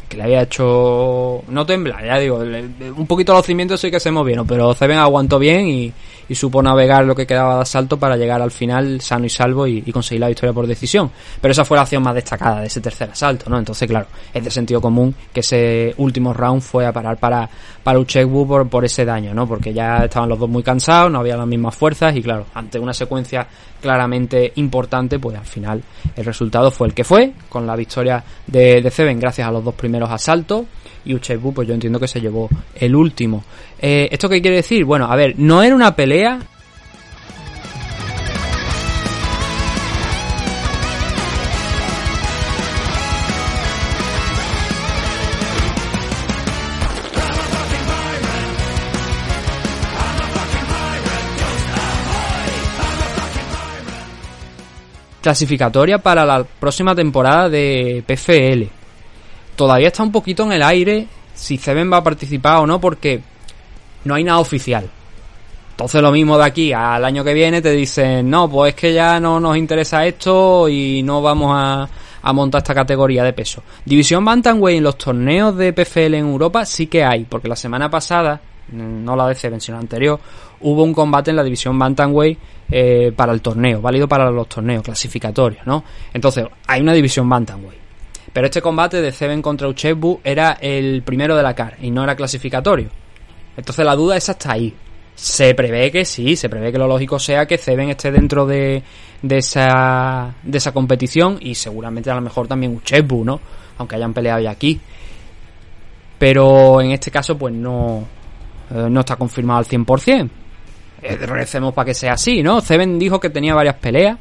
[0.09, 4.11] que le había hecho no temblar, ya digo, un poquito los cimientos sí que se
[4.11, 5.93] movieron, pero Zeben aguantó bien y,
[6.29, 9.67] y supo navegar lo que quedaba de asalto para llegar al final sano y salvo
[9.67, 11.11] y, conseguir la victoria por decisión.
[11.41, 13.59] Pero esa fue la acción más destacada de ese tercer asalto, ¿no?
[13.59, 17.49] Entonces, claro, es de sentido común que ese último round fue a parar para,
[17.83, 19.47] para Uchekbu por, ese daño, ¿no?
[19.47, 22.79] Porque ya estaban los dos muy cansados, no había las mismas fuerzas y, claro, ante
[22.79, 23.47] una secuencia
[23.81, 25.83] claramente importante, pues al final
[26.17, 29.65] el resultado fue el que fue, con la victoria de, de Seven gracias a los
[29.65, 30.65] dos primeros asaltos
[31.05, 33.45] y Ucheibu pues yo entiendo que se llevó el último.
[33.81, 34.85] Eh, ¿Esto qué quiere decir?
[34.85, 36.12] Bueno, a ver, no era una pelea
[55.23, 58.65] clasificatoria para la próxima temporada de PFL.
[59.57, 63.23] Todavía está un poquito en el aire si Seven va a participar o no porque
[64.05, 64.91] no hay nada oficial.
[65.73, 68.93] Entonces lo mismo de aquí al año que viene te dicen, no, pues es que
[68.95, 71.89] ya no nos interesa esto y no vamos a,
[72.23, 73.63] a montar esta categoría de peso.
[73.85, 77.91] División Bantamweight en los torneos de PFL en Europa sí que hay, porque la semana
[77.91, 80.21] pasada, no la de Seven, sino la anterior,
[80.61, 82.39] hubo un combate en la división Bantamweight
[82.71, 85.85] eh, para el torneo, válido para los torneos clasificatorios, ¿no?
[86.15, 87.83] Entonces, hay una división Bantamweight.
[88.33, 92.03] Pero este combate de Seven contra Uchebu era el primero de la CAR y no
[92.03, 92.89] era clasificatorio.
[93.57, 94.75] Entonces la duda es hasta ahí.
[95.15, 98.83] Se prevé que sí, se prevé que lo lógico sea que Seven esté dentro de,
[99.23, 103.41] de, esa, de esa competición y seguramente a lo mejor también Uchebu, ¿no?
[103.79, 104.81] Aunque hayan peleado ya aquí.
[106.19, 108.05] Pero en este caso pues no,
[108.71, 110.31] eh, no está confirmado al 100%.
[111.03, 112.61] Eh, recemos para que sea así, ¿no?
[112.61, 114.19] Seven dijo que tenía varias peleas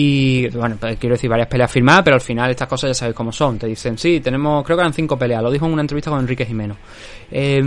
[0.00, 3.16] y bueno, pues, quiero decir, varias peleas firmadas, pero al final estas cosas ya sabéis
[3.16, 3.58] cómo son.
[3.58, 5.42] Te dicen, sí, tenemos, creo que eran cinco peleas.
[5.42, 6.76] Lo dijo en una entrevista con Enrique Jimeno.
[7.32, 7.60] Eh,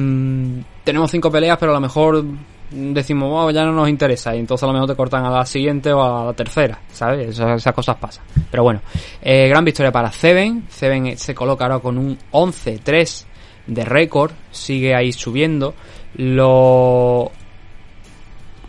[0.81, 2.23] tenemos cinco peleas, pero a lo mejor
[2.71, 4.33] decimos, wow, ya no nos interesa.
[4.33, 7.37] Y entonces a lo mejor te cortan a la siguiente o a la tercera, ¿sabes?
[7.37, 8.23] Esas, cosas pasan.
[8.49, 8.79] Pero bueno,
[9.21, 10.67] eh, gran victoria para Seven.
[10.69, 13.25] Seven se coloca ahora con un 11-3
[13.67, 14.31] de récord.
[14.51, 15.73] Sigue ahí subiendo.
[16.15, 17.29] Lo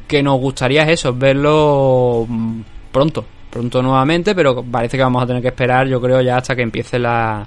[0.08, 2.26] que nos gustaría es eso, verlo
[2.90, 6.56] pronto pronto nuevamente, pero parece que vamos a tener que esperar, yo creo, ya hasta
[6.56, 7.46] que empiece la,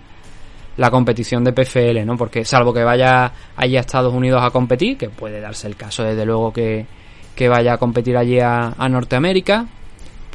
[0.77, 2.15] la competición de PFL, ¿no?
[2.15, 6.03] Porque salvo que vaya allí a Estados Unidos a competir, que puede darse el caso,
[6.03, 6.85] desde luego, que,
[7.35, 9.65] que vaya a competir allí a, Norteamérica,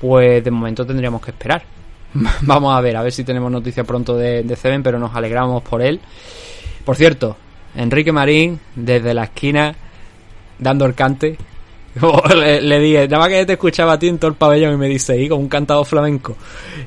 [0.01, 1.63] pues de momento tendríamos que esperar.
[2.43, 5.83] Vamos a ver, a ver si tenemos noticia pronto de, de pero nos alegramos por
[5.83, 6.01] él.
[6.85, 7.37] Por cierto,
[7.77, 9.77] Enrique Marín, desde la esquina,
[10.59, 11.39] dando el cante,
[12.37, 14.77] le, le, dije, nada más que te escuchaba a ti en todo el pabellón y
[14.77, 16.37] me dice, y con un cantado flamenco.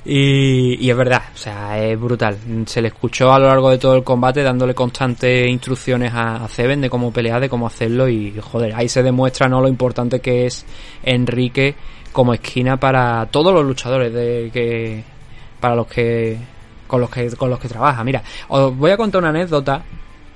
[0.05, 2.37] Y, y, es verdad, o sea, es brutal.
[2.65, 6.47] Se le escuchó a lo largo de todo el combate dándole constantes instrucciones a, a
[6.47, 10.45] de cómo pelear, de cómo hacerlo y joder, ahí se demuestra no lo importante que
[10.45, 10.65] es
[11.03, 11.75] Enrique
[12.13, 15.03] como esquina para todos los luchadores de que
[15.59, 16.37] para los que
[16.87, 18.03] con los que con los que trabaja.
[18.03, 19.83] Mira, os voy a contar una anécdota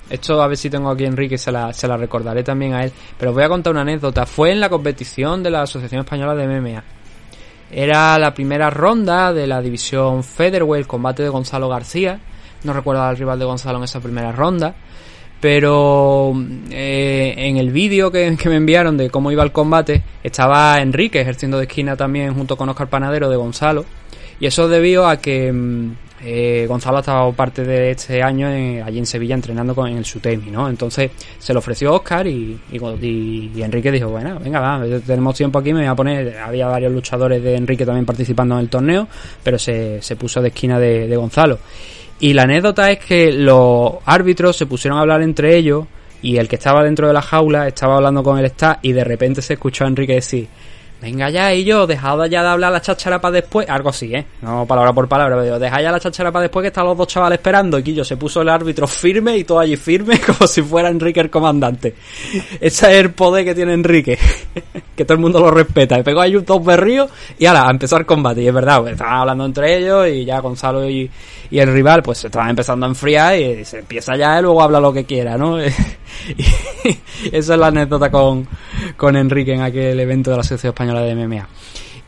[0.10, 2.84] esto a ver si tengo aquí a Enrique, se la, se la recordaré también a
[2.84, 2.92] él.
[3.18, 4.26] Pero os voy a contar una anécdota.
[4.26, 6.84] Fue en la competición de la Asociación Española de MMA.
[7.72, 12.20] Era la primera ronda de la división Featherweight, combate de Gonzalo García.
[12.64, 14.74] No recuerdo al rival de Gonzalo en esa primera ronda.
[15.40, 16.34] Pero
[16.72, 21.22] eh, en el vídeo que, que, me enviaron de cómo iba el combate, estaba Enrique
[21.22, 23.86] ejerciendo de esquina también junto con Oscar Panadero de Gonzalo.
[24.40, 25.92] Y eso debido a que mm,
[26.24, 30.06] eh, Gonzalo ha estado parte de este año allí en Sevilla entrenando con en el
[30.06, 30.68] Sutemi, ¿no?
[30.68, 35.74] Entonces se le ofreció Oscar y, y, Enrique dijo, bueno, venga, va, tenemos tiempo aquí,
[35.74, 39.08] me voy a poner, había varios luchadores de Enrique también participando en el torneo,
[39.44, 41.60] pero se, se puso de esquina de, de Gonzalo.
[42.20, 45.86] Y la anécdota es que los árbitros se pusieron a hablar entre ellos
[46.22, 49.04] y el que estaba dentro de la jaula estaba hablando con el staff y de
[49.04, 50.48] repente se escuchó a Enrique decir,
[51.02, 54.26] venga ya y yo, dejad ya de hablar la cháchara para después, algo así, ¿eh?
[54.42, 57.08] No palabra por palabra, pero dejad ya la cháchara para después que están los dos
[57.08, 60.62] chavales esperando y Quillo se puso el árbitro firme y todo allí firme como si
[60.62, 61.96] fuera Enrique el comandante.
[62.60, 64.18] Ese es el poder que tiene Enrique,
[64.96, 66.00] que todo el mundo lo respeta.
[66.00, 68.42] Y pegó ahí un dos berríos y ahora, a empezar el combate.
[68.42, 71.10] Y es verdad, pues, estaban hablando entre ellos y ya Gonzalo y,
[71.50, 74.62] y el rival pues se estaban empezando a enfriar y se empieza ya y luego
[74.62, 75.62] habla lo que quiera, ¿no?
[75.64, 75.72] y
[77.32, 78.48] esa es la anécdota con,
[78.96, 81.48] con Enrique en aquel evento de la Asociación Española de MMA.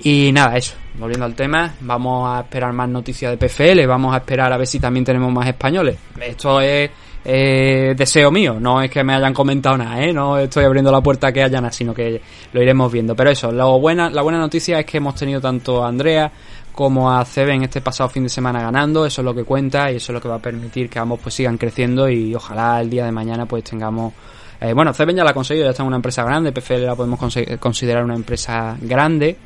[0.01, 4.17] Y nada, eso, volviendo al tema, vamos a esperar más noticias de PFL, vamos a
[4.17, 5.97] esperar a ver si también tenemos más españoles.
[6.21, 6.89] Esto es
[7.25, 10.13] eh, deseo mío, no es que me hayan comentado nada, ¿eh?
[10.13, 12.21] no estoy abriendo la puerta a que haya nada, sino que
[12.53, 13.13] lo iremos viendo.
[13.13, 16.31] Pero eso, lo buena, la buena noticia es que hemos tenido tanto a Andrea
[16.71, 19.97] como a en este pasado fin de semana ganando, eso es lo que cuenta y
[19.97, 22.89] eso es lo que va a permitir que ambos pues sigan creciendo y ojalá el
[22.89, 24.13] día de mañana pues tengamos
[24.61, 26.95] eh, bueno, Ceben ya la ha conseguido, ya está en una empresa grande, PFL la
[26.95, 27.19] podemos
[27.59, 29.37] considerar una empresa grande.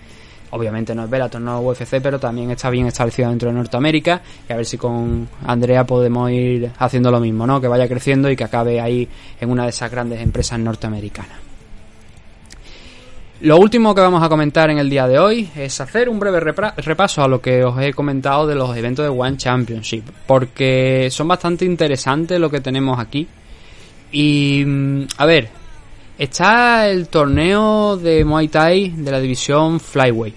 [0.51, 4.21] Obviamente no es Bellator, no UFC, pero también está bien establecida dentro de Norteamérica.
[4.47, 7.59] Y a ver si con Andrea podemos ir haciendo lo mismo, ¿no?
[7.59, 9.07] Que vaya creciendo y que acabe ahí
[9.39, 11.39] en una de esas grandes empresas norteamericanas.
[13.41, 16.39] Lo último que vamos a comentar en el día de hoy es hacer un breve
[16.39, 21.27] repaso a lo que os he comentado de los eventos de One Championship, porque son
[21.27, 23.27] bastante interesantes lo que tenemos aquí.
[24.13, 25.49] Y mm, a ver,
[26.17, 30.33] está el torneo de Muay Thai de la división Flyway.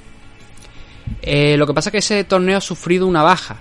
[1.22, 3.59] Eh, lo que pasa es que ese torneo ha sufrido una baja.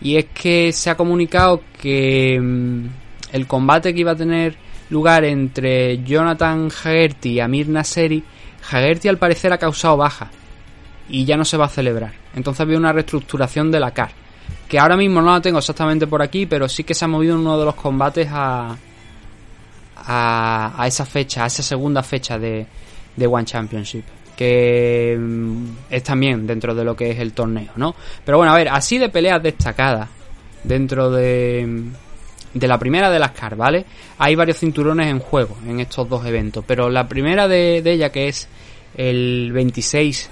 [0.00, 2.86] Y es que se ha comunicado que mm,
[3.32, 4.56] el combate que iba a tener
[4.88, 8.22] lugar entre Jonathan Hagerty y Amir Naseri
[8.70, 10.30] Hagerty al parecer ha causado baja
[11.08, 12.12] y ya no se va a celebrar.
[12.36, 14.10] Entonces había una reestructuración de la CAR.
[14.68, 17.34] Que ahora mismo no la tengo exactamente por aquí, pero sí que se ha movido
[17.34, 18.76] en uno de los combates a,
[20.06, 22.66] a, esa fecha, a esa segunda fecha de,
[23.16, 24.04] de One Championship.
[24.36, 27.94] Que mm, es también dentro de lo que es el torneo, ¿no?
[28.24, 30.08] Pero bueno, a ver, así de peleas destacadas
[30.62, 31.84] dentro de,
[32.52, 33.84] de la primera de las CAR, ¿vale?
[34.18, 38.10] Hay varios cinturones en juego en estos dos eventos, pero la primera de, de ella,
[38.10, 38.48] que es
[38.96, 40.30] el 26,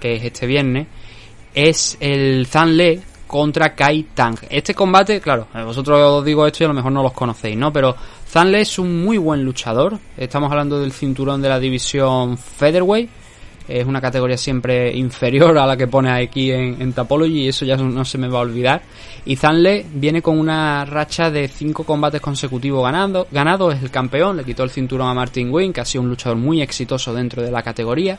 [0.00, 0.86] que es este viernes,
[1.54, 4.36] es el Zanle contra Kai Tang.
[4.48, 7.72] Este combate, claro, vosotros os digo esto y a lo mejor no los conocéis, ¿no?
[7.72, 7.96] Pero
[8.34, 9.96] Zanle es un muy buen luchador.
[10.16, 13.08] Estamos hablando del cinturón de la división Featherweight.
[13.68, 17.64] Es una categoría siempre inferior a la que pone aquí en, en Tapology y eso
[17.64, 18.82] ya no se me va a olvidar.
[19.24, 24.38] Y Zanle viene con una racha de 5 combates consecutivos ganando, ganado, es el campeón,
[24.38, 27.40] le quitó el cinturón a Martin Wynn, que ha sido un luchador muy exitoso dentro
[27.40, 28.18] de la categoría.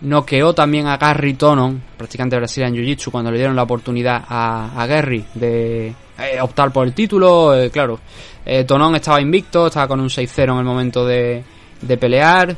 [0.00, 4.86] Noqueó también a Gary Tonon, practicante brasileño en Jiu-Jitsu, cuando le dieron la oportunidad a,
[4.88, 7.54] Gary de eh, optar por el título.
[7.54, 8.00] Eh, claro,
[8.44, 11.42] eh, Tonon estaba invicto, estaba con un 6-0 en el momento de,
[11.80, 12.56] de pelear,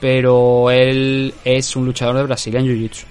[0.00, 3.04] pero él es un luchador de Brasil en Jiu-Jitsu.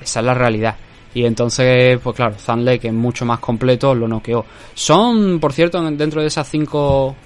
[0.00, 0.76] Esa es la realidad.
[1.14, 4.44] Y entonces, pues claro, Zanle, que es mucho más completo, lo noqueó.
[4.74, 7.16] Son, por cierto, dentro de esas cinco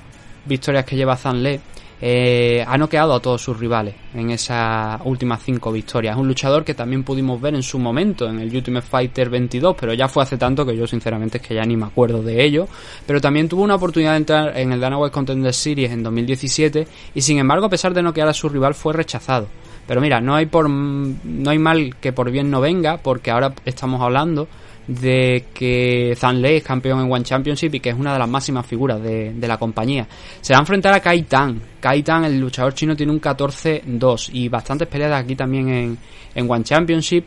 [0.45, 1.61] victorias que lleva Zanle,
[2.03, 6.17] eh, ha noqueado a todos sus rivales en esas últimas cinco victorias.
[6.17, 9.93] Un luchador que también pudimos ver en su momento en el Ultimate Fighter 22, pero
[9.93, 12.69] ya fue hace tanto que yo sinceramente es que ya ni me acuerdo de ello.
[13.07, 16.87] Pero también tuvo una oportunidad de entrar en el Dana White Contender Series en 2017
[17.15, 19.49] y sin embargo, a pesar de noquear a su rival, fue rechazado.
[19.87, 23.53] Pero mira, no hay por no hay mal que por bien no venga, porque ahora
[23.65, 24.49] estamos hablando
[24.91, 28.67] de que Zanle es campeón en One Championship y que es una de las máximas
[28.67, 30.07] figuras de, la compañía.
[30.41, 31.61] Se va a enfrentar a Kai Tan.
[31.79, 35.99] Kai Tan, el luchador chino, tiene un 14-2 y bastantes peleas aquí también en,
[36.35, 37.27] en One Championship.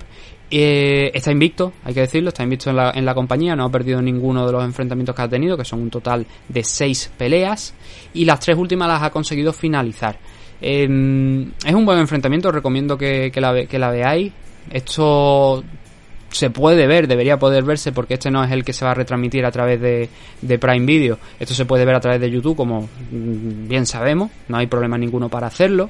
[0.52, 3.72] Eh, está invicto, hay que decirlo, está invicto en la, en la compañía, no ha
[3.72, 7.74] perdido ninguno de los enfrentamientos que ha tenido, que son un total de 6 peleas,
[8.14, 10.20] y las tres últimas las ha conseguido finalizar.
[10.62, 14.32] Em, es un buen enfrentamiento, recomiendo que, que la veáis.
[14.70, 15.64] Esto
[16.34, 18.96] se puede ver, debería poder verse porque este no es el que se va a
[18.96, 20.10] retransmitir a través de,
[20.42, 21.20] de, Prime Video.
[21.40, 24.98] Esto se puede ver a través de YouTube, como mm, bien sabemos, no hay problema
[24.98, 25.90] ninguno para hacerlo.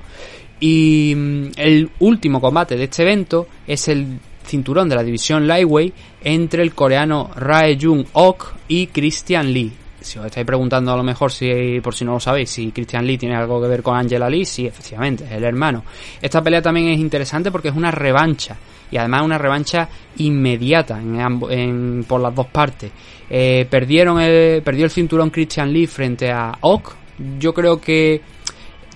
[0.59, 5.93] Y mm, el último combate de este evento es el cinturón de la división Lightweight
[6.23, 9.71] entre el coreano Rae Jung Ok y Christian Lee
[10.03, 13.05] si os estáis preguntando a lo mejor si, por si no lo sabéis, si Christian
[13.05, 15.83] Lee tiene algo que ver con Angela Lee, sí, efectivamente, es el hermano.
[16.21, 18.57] Esta pelea también es interesante porque es una revancha
[18.91, 22.91] y además una revancha inmediata en, por las dos partes.
[23.29, 26.95] Eh, perdieron el, perdió el cinturón Christian Lee frente a Ock.
[27.39, 28.21] Yo creo que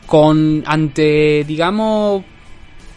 [0.06, 2.24] con ante digamos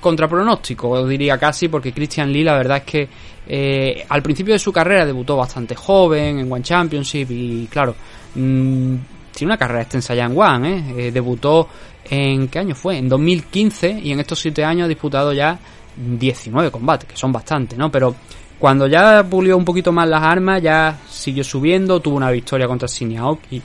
[0.00, 3.08] contra pronóstico, diría casi, porque Christian Lee la verdad es que
[3.52, 7.96] eh, al principio de su carrera debutó bastante joven en One Championship y claro,
[8.36, 8.94] mm,
[9.32, 10.84] tiene una carrera extensa ya en One, ¿eh?
[10.96, 11.10] ¿eh?
[11.10, 11.66] Debutó
[12.08, 12.46] en...
[12.46, 12.98] ¿qué año fue?
[12.98, 15.58] En 2015 y en estos 7 años ha disputado ya
[15.96, 17.90] 19 combates, que son bastante, ¿no?
[17.90, 18.14] Pero
[18.56, 22.86] cuando ya pulió un poquito más las armas, ya siguió subiendo, tuvo una victoria contra
[22.86, 23.60] Shinyaoki,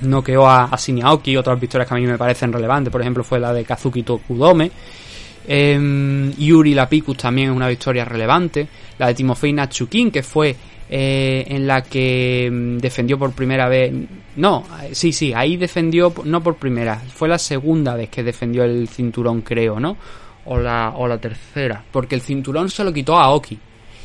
[0.00, 3.38] noqueó a, a Shinyaoki, otras victorias que a mí me parecen relevantes, por ejemplo fue
[3.38, 4.72] la de Kazuki Tokudome,
[5.46, 8.66] eh, Yuri Lapicus también es una victoria relevante,
[9.02, 10.54] la de Timofey Natsukin, que fue
[10.88, 13.92] eh, en la que mm, defendió por primera vez.
[14.36, 18.86] No, sí, sí, ahí defendió, no por primera, fue la segunda vez que defendió el
[18.88, 19.96] cinturón, creo, ¿no?
[20.44, 23.58] O la, o la tercera, porque el cinturón se lo quitó a Oki.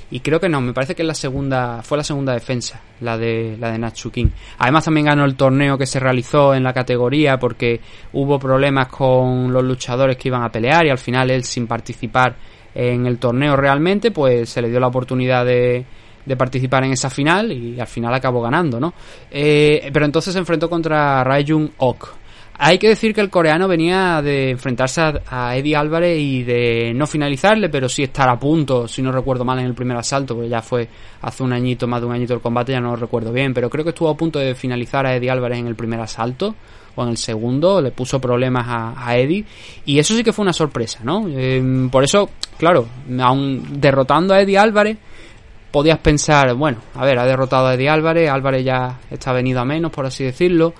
[0.09, 3.55] Y creo que no, me parece que la segunda, fue la segunda defensa, la de,
[3.59, 4.31] la de Natsukin.
[4.57, 7.81] Además también ganó el torneo que se realizó en la categoría porque
[8.13, 12.35] hubo problemas con los luchadores que iban a pelear y al final él sin participar
[12.77, 15.83] en el torneo realmente, pues se le dio la oportunidad de,
[16.27, 18.93] de participar en esa final y al final acabó ganando, ¿no?
[19.31, 22.09] Eh, pero entonces se enfrentó contra Raijun Ok.
[22.59, 27.05] Hay que decir que el coreano venía de enfrentarse a, Eddie Álvarez y de no
[27.05, 30.49] finalizarle, pero sí estar a punto, si no recuerdo mal, en el primer asalto, porque
[30.49, 30.87] ya fue
[31.21, 33.69] hace un añito, más de un añito el combate, ya no lo recuerdo bien, pero
[33.69, 36.55] creo que estuvo a punto de finalizar a Eddie Álvarez en el primer asalto
[36.95, 39.45] o en el segundo, le puso problemas a, Eddie
[39.85, 41.27] y eso sí que fue una sorpresa, ¿no?
[41.27, 42.87] Em, por eso, claro,
[43.19, 44.97] aún derrotando a Eddie Álvarez,
[45.71, 49.65] podías pensar, bueno, a ver, ha derrotado a Eddie Álvarez, Álvarez ya está venido a
[49.65, 50.73] menos, por así decirlo,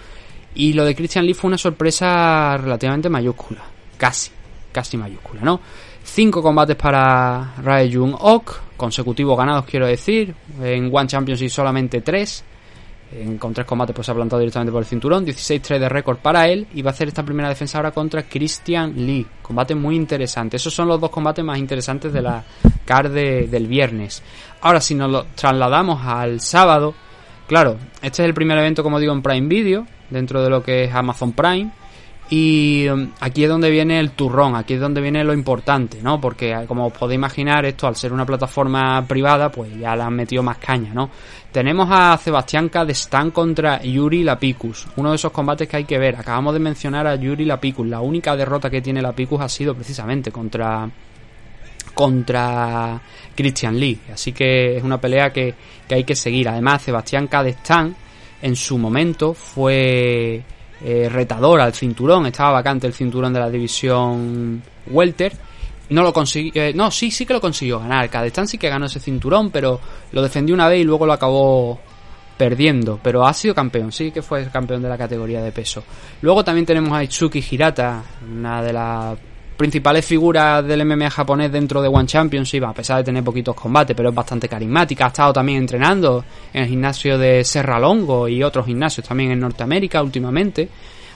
[0.55, 3.61] y lo de Christian Lee fue una sorpresa relativamente mayúscula,
[3.97, 4.31] casi,
[4.71, 5.59] casi mayúscula, ¿no?
[6.03, 12.43] Cinco combates para Rae Jung Ok, consecutivos ganados quiero decir, en One Championship solamente tres,
[13.39, 16.47] con tres combates pues se ha plantado directamente por el cinturón, 16-3 de récord para
[16.47, 19.25] él y va a hacer esta primera defensa ahora contra Christian Lee.
[19.41, 20.57] Combate muy interesante.
[20.57, 22.43] Esos son los dos combates más interesantes de la
[22.85, 24.21] card del viernes.
[24.61, 26.93] Ahora si nos lo trasladamos al sábado,
[27.47, 30.85] claro, este es el primer evento como digo en Prime Video, dentro de lo que
[30.85, 31.71] es Amazon Prime.
[32.29, 36.19] Y um, aquí es donde viene el turrón, aquí es donde viene lo importante, ¿no?
[36.19, 40.03] Porque eh, como os podéis imaginar, esto al ser una plataforma privada, pues ya le
[40.03, 41.09] han metido más caña, ¿no?
[41.51, 46.17] Tenemos a Sebastián Cadestán contra Yuri Lapicus, uno de esos combates que hay que ver.
[46.17, 50.31] Acabamos de mencionar a Yuri Lapicus, la única derrota que tiene Lapicus ha sido precisamente
[50.31, 50.89] contra
[51.93, 53.01] contra
[53.33, 55.55] Christian Lee, así que es una pelea que,
[55.87, 56.47] que hay que seguir.
[56.47, 57.95] Además, Sebastián Cadestán
[58.39, 60.43] en su momento fue
[60.83, 65.33] eh, retador al cinturón, estaba vacante el cinturón de la división Welter.
[65.89, 68.09] No lo consiguió, eh, no, sí, sí que lo consiguió ganar.
[68.09, 69.79] Cadestán sí que ganó ese cinturón, pero
[70.11, 71.79] lo defendió una vez y luego lo acabó
[72.37, 72.99] perdiendo.
[73.01, 75.83] Pero ha sido campeón, sí que fue campeón de la categoría de peso.
[76.21, 79.17] Luego también tenemos a Itsuki Hirata, una de las
[79.57, 83.95] principales figuras del MMA japonés dentro de One Championship, a pesar de tener poquitos combates,
[83.95, 85.05] pero es bastante carismática.
[85.05, 89.39] Ha estado también entrenando en el gimnasio de Serra Longo y otros gimnasios también en
[89.39, 90.69] Norteamérica últimamente.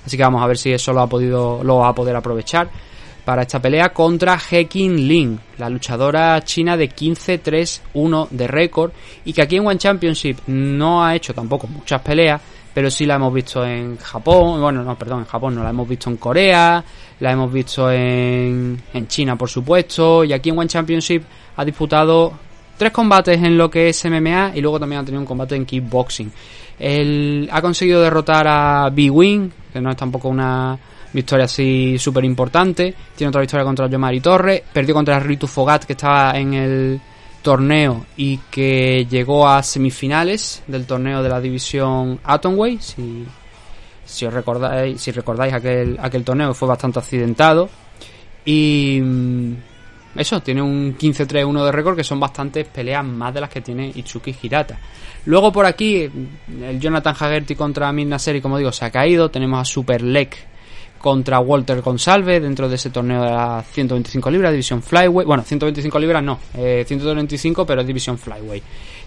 [0.06, 2.68] Así que vamos a ver si eso lo ha podido, lo va a poder aprovechar
[3.24, 8.92] para esta pelea contra Hekin Lin, la luchadora china de 15-3-1 de récord
[9.24, 12.42] y que aquí en One Championship no ha hecho tampoco muchas peleas,
[12.74, 15.88] pero sí la hemos visto en Japón, bueno, no, perdón, en Japón no, la hemos
[15.88, 16.84] visto en Corea,
[17.20, 21.24] la hemos visto en, en China, por supuesto, y aquí en One Championship
[21.56, 22.34] ha disputado
[22.78, 25.66] tres combates en lo que es MMA y luego también ha tenido un combate en
[25.66, 26.32] kickboxing.
[26.80, 30.78] Él ha conseguido derrotar a B-Wing, que no es tampoco una
[31.14, 32.94] victoria así súper importante.
[33.16, 34.64] Tiene otra victoria contra Yomari Torres.
[34.74, 37.02] Perdió contra Ritu Fogat, que estaba en el
[37.42, 42.80] torneo y que llegó a semifinales del torneo de la división Atomway.
[42.80, 43.26] Si,
[44.06, 47.70] si os recordáis, si recordáis aquel, aquel torneo fue bastante accidentado.
[48.46, 49.54] Y mm,
[50.16, 53.92] eso, tiene un 15-3-1 de récord que son bastantes peleas más de las que tiene
[53.94, 54.80] Itsuki Hirata.
[55.26, 56.10] Luego por aquí,
[56.62, 59.30] el Jonathan Hagerty contra Amir Naseri, como digo, se ha caído.
[59.30, 60.52] Tenemos a Super Lek
[61.02, 65.26] contra Walter Gonsalves dentro de ese torneo de las 125 libras, división Flyway.
[65.26, 68.62] Bueno, 125 libras no, eh, 125, pero es división Flyway.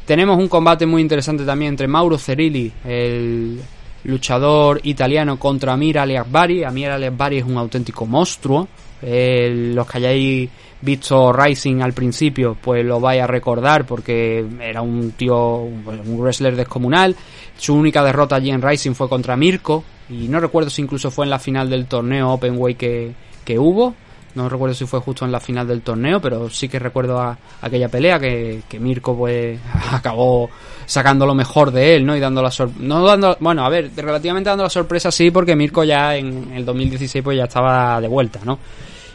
[0.04, 3.60] Tenemos un combate muy interesante también entre Mauro Cerilli, el
[4.04, 6.64] luchador italiano, contra Amir Ali Akbari.
[6.64, 8.68] Amir Ali Akbari es un auténtico monstruo.
[9.04, 10.50] Los que hayáis
[10.80, 16.56] visto Rising al principio, pues lo vais a recordar porque era un tío, un wrestler
[16.56, 17.16] descomunal.
[17.56, 21.24] Su única derrota allí en Rising fue contra Mirko, y no recuerdo si incluso fue
[21.24, 23.12] en la final del torneo Openway que,
[23.44, 23.94] que hubo.
[24.34, 27.38] No recuerdo si fue justo en la final del torneo, pero sí que recuerdo a,
[27.62, 29.60] aquella pelea que, que, Mirko pues
[29.92, 30.50] acabó
[30.86, 32.16] sacando lo mejor de él, ¿no?
[32.16, 32.50] Y dando la
[32.80, 36.64] no dando, bueno, a ver, relativamente dando la sorpresa sí, porque Mirko ya en el
[36.64, 38.58] 2016 pues ya estaba de vuelta, ¿no?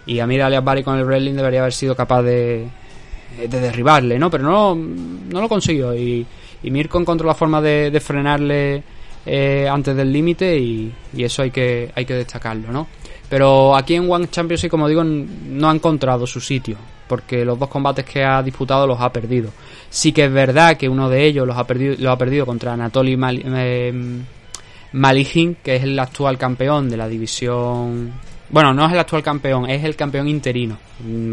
[0.09, 2.67] Y a mí Alias Barry con el wrestling debería haber sido capaz de,
[3.37, 4.31] de derribarle, ¿no?
[4.31, 6.25] Pero no, no lo consiguió y,
[6.63, 8.83] y Mirko encontró la forma de, frenarle
[9.23, 12.87] eh, antes del límite y, y eso hay que, hay que destacarlo, ¿no?
[13.29, 17.69] Pero aquí en One Championship, como digo, no ha encontrado su sitio, porque los dos
[17.69, 19.51] combates que ha disputado los ha perdido.
[19.91, 22.73] Sí que es verdad que uno de ellos los ha perdido, los ha perdido contra
[22.73, 23.93] Anatoly Mal, eh,
[24.93, 28.11] Malijin, que es el actual campeón de la división.
[28.51, 30.77] Bueno, no es el actual campeón, es el campeón interino.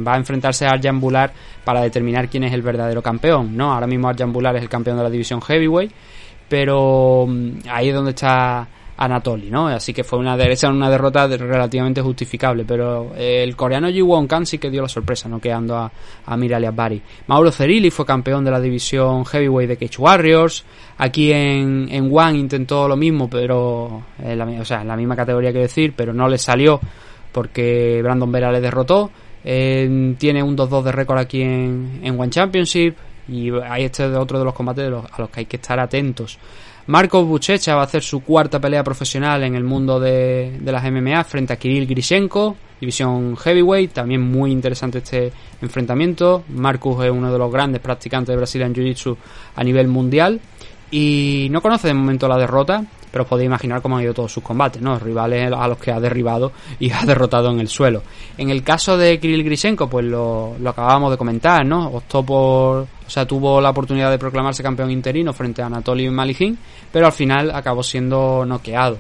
[0.07, 1.33] Va a enfrentarse a Arjan Bular
[1.65, 3.73] para determinar quién es el verdadero campeón, ¿no?
[3.73, 5.93] Ahora mismo Arjan Bular es el campeón de la división heavyweight,
[6.49, 9.69] pero mm, ahí es donde está Anatoly, ¿no?
[9.69, 14.45] Así que fue una, esa una derrota relativamente justificable, pero el coreano Ji Won Kang
[14.45, 15.91] sí que dio la sorpresa, no quedando a,
[16.27, 17.01] a Miralia Bari.
[17.29, 20.65] Mauro Cerilli fue campeón de la división heavyweight de Cage Warriors.
[20.99, 25.61] Aquí en, en intentó lo mismo, pero la, o sea, en la misma categoría que
[25.61, 26.81] decir, pero no le salió
[27.37, 29.11] porque Brandon Vera le derrotó.
[29.45, 32.97] Eh, tiene un 2-2 de récord aquí en, en One Championship
[33.29, 36.39] y ahí este es otro de los combates a los que hay que estar atentos.
[36.87, 40.83] Marcos Buchecha va a hacer su cuarta pelea profesional en el mundo de, de las
[40.91, 45.31] MMA frente a Kirill Grishenko, división heavyweight, también muy interesante este
[45.61, 46.45] enfrentamiento.
[46.49, 49.15] Marcus es uno de los grandes practicantes de Brazilian Jiu-Jitsu
[49.57, 50.41] a nivel mundial
[50.91, 54.33] y no conoce de momento la derrota, pero os podéis imaginar cómo han ido todos
[54.33, 54.99] sus combates, ¿no?
[54.99, 58.03] Rivales a los que ha derribado y ha derrotado en el suelo.
[58.37, 61.89] En el caso de Kirill Grishenko, pues lo, lo acabábamos de comentar, ¿no?
[61.89, 66.59] Optó por, o sea, tuvo la oportunidad de proclamarse campeón interino frente a Anatoly Malijin,
[66.93, 68.99] pero al final acabó siendo noqueado.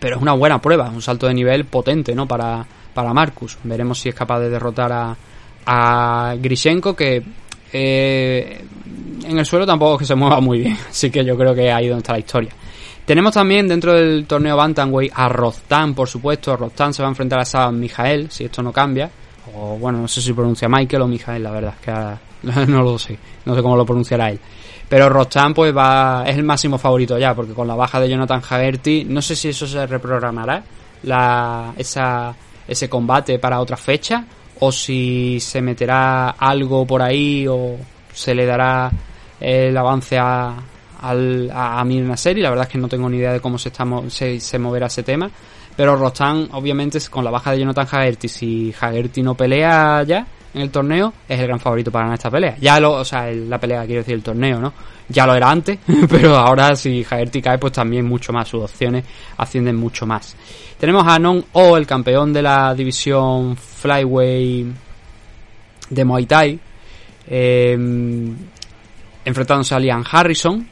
[0.00, 2.26] Pero es una buena prueba, un salto de nivel potente, ¿no?
[2.26, 3.58] Para, para Marcus.
[3.64, 5.16] Veremos si es capaz de derrotar a,
[5.66, 7.22] a Grishenko, que
[7.72, 8.64] eh,
[9.24, 10.76] en el suelo tampoco es que se mueva muy bien.
[10.90, 12.50] Así que yo creo que ahí donde está la historia.
[13.08, 16.54] Tenemos también dentro del torneo Bantamweight a Rostan, por supuesto.
[16.54, 19.10] Rostan se va a enfrentar a Saban Mijael, si esto no cambia.
[19.54, 23.18] O bueno, no sé si pronuncia Michael o Mijael, la verdad que no lo sé.
[23.46, 24.38] No sé cómo lo pronunciará él.
[24.86, 28.42] Pero Rostan pues va es el máximo favorito ya, porque con la baja de Jonathan
[28.46, 30.62] Hagerty, no sé si eso se reprogramará
[31.04, 32.36] la, esa,
[32.68, 34.22] ese combate para otra fecha
[34.60, 37.78] o si se meterá algo por ahí o
[38.12, 38.90] se le dará
[39.40, 40.56] el avance a,
[41.00, 43.68] al, a Nasser y la verdad es que no tengo ni idea de cómo se,
[43.68, 45.30] está, se, se moverá ese tema.
[45.78, 50.62] Pero Rostan, obviamente, con la baja de Jonathan Hagerty, si Hagerty no pelea ya en
[50.62, 52.56] el torneo, es el gran favorito para ganar esta pelea.
[52.60, 54.72] Ya lo, o sea, la pelea, quiero decir, el torneo, ¿no?
[55.08, 55.78] Ya lo era antes,
[56.10, 59.04] pero ahora si Hagerty cae, pues también mucho más, sus opciones
[59.36, 60.34] ascienden mucho más.
[60.78, 64.66] Tenemos a Non O, el campeón de la división Flyway
[65.90, 66.58] de Muay Thai,
[67.28, 67.78] eh,
[69.24, 70.66] enfrentándose a Liam Harrison,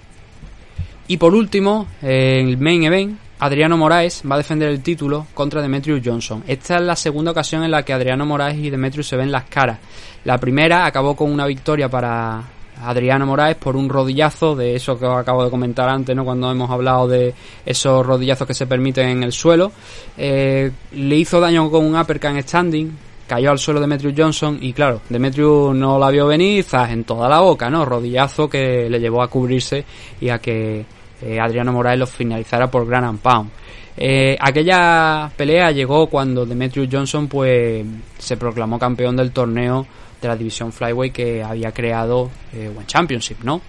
[1.09, 5.61] y por último, en el main event, Adriano Moraes va a defender el título contra
[5.61, 6.43] Demetrius Johnson.
[6.47, 9.45] Esta es la segunda ocasión en la que Adriano Moraes y Demetrius se ven las
[9.45, 9.79] caras.
[10.25, 12.43] La primera acabó con una victoria para
[12.83, 16.25] Adriano Moraes por un rodillazo, de eso que os acabo de comentar antes, ¿no?
[16.25, 17.35] Cuando hemos hablado de
[17.65, 19.73] esos rodillazos que se permiten en el suelo.
[20.17, 24.73] Eh, le hizo daño con un uppercut en standing, cayó al suelo Demetrius Johnson y
[24.73, 27.85] claro, Demetrius no la vio venir, zas en toda la boca, ¿no?
[27.85, 29.85] Rodillazo que le llevó a cubrirse
[30.21, 30.85] y a que
[31.23, 33.51] eh, Adriano Moraes lo finalizara por Gran Pound.
[33.97, 37.85] Eh, aquella pelea llegó cuando Demetrius Johnson pues
[38.19, 39.87] se proclamó campeón del torneo
[40.21, 43.63] de la división Flyway que había creado eh, One Championship, ¿no?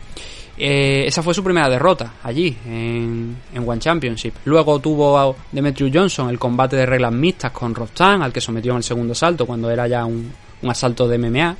[0.59, 4.33] Esa fue su primera derrota allí en, One Championship.
[4.45, 8.71] Luego tuvo a Demetrius Johnson el combate de reglas mixtas con Rostan, al que sometió
[8.71, 10.31] en el segundo asalto cuando era ya un,
[10.63, 11.55] un asalto de MMA.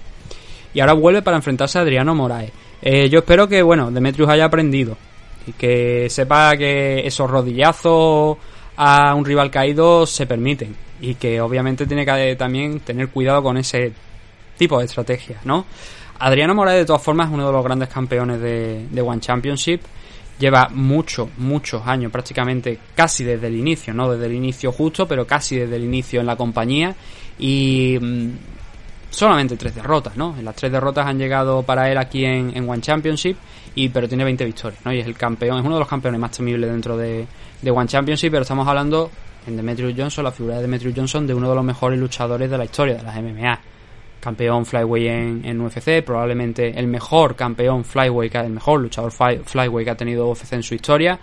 [0.74, 2.52] Y ahora vuelve para enfrentarse a Adriano Moraes.
[2.82, 4.98] Yo espero que, bueno, Demetrius haya aprendido
[5.48, 8.38] y que sepa que esos rodillazos
[8.76, 10.76] a un rival caído se permiten.
[11.00, 13.94] Y que obviamente tiene que también tener cuidado con ese
[14.58, 15.66] tipo de estrategias, ¿no?
[16.20, 19.82] Adriano Moraes de todas formas es uno de los grandes campeones de, de One Championship.
[20.40, 25.26] Lleva muchos, muchos años, prácticamente casi desde el inicio, no desde el inicio justo, pero
[25.26, 26.96] casi desde el inicio en la compañía.
[27.40, 28.30] Y mmm,
[29.10, 30.36] solamente tres derrotas, ¿no?
[30.42, 33.38] Las tres derrotas han llegado para él aquí en, en, One Championship,
[33.76, 34.94] y pero tiene 20 victorias, ¿no?
[34.94, 37.26] Y es el campeón, es uno de los campeones más temibles dentro de,
[37.62, 39.10] de One Championship, pero estamos hablando
[39.46, 42.58] en Demetrius Johnson, la figura de Demetrius Johnson, de uno de los mejores luchadores de
[42.58, 43.60] la historia de las MMA
[44.20, 49.92] campeón flyweight en, en, UFC, probablemente el mejor campeón flyweight, el mejor luchador flyweight que
[49.92, 51.20] ha tenido UFC en su historia,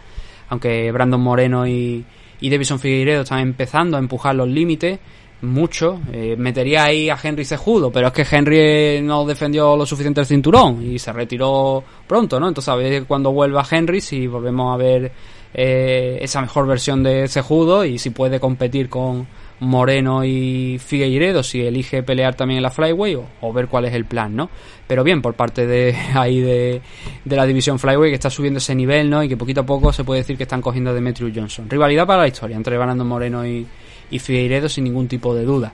[0.49, 2.05] aunque Brandon Moreno y,
[2.41, 5.01] y Davison Figueiredo están empezando a empujar los límites
[5.45, 10.21] mucho, eh, metería ahí a Henry Sejudo, pero es que Henry no defendió lo suficiente
[10.21, 12.49] el cinturón y se retiró pronto, ¿no?
[12.49, 15.13] Entonces a ver cuando vuelva Henry si volvemos a ver
[15.53, 19.27] eh, esa mejor versión de Sejudo y si puede competir con,
[19.61, 24.05] Moreno y Figueiredo si elige pelear también en la Flyway o, ver cuál es el
[24.05, 24.51] plan, ¿no?
[24.87, 26.81] Pero bien, por parte de ahí de,
[27.25, 29.23] de, la división Flyway que está subiendo ese nivel, ¿no?
[29.23, 31.69] Y que poquito a poco se puede decir que están cogiendo a Demetrius Johnson.
[31.69, 33.67] Rivalidad para la historia entre Fernando Moreno y,
[34.11, 35.73] y Figueiredo sin ningún tipo de duda.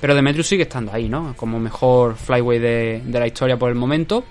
[0.00, 1.34] Pero Demetrius sigue estando ahí, ¿no?
[1.36, 4.24] Como mejor Flyway de, de la historia por el momento.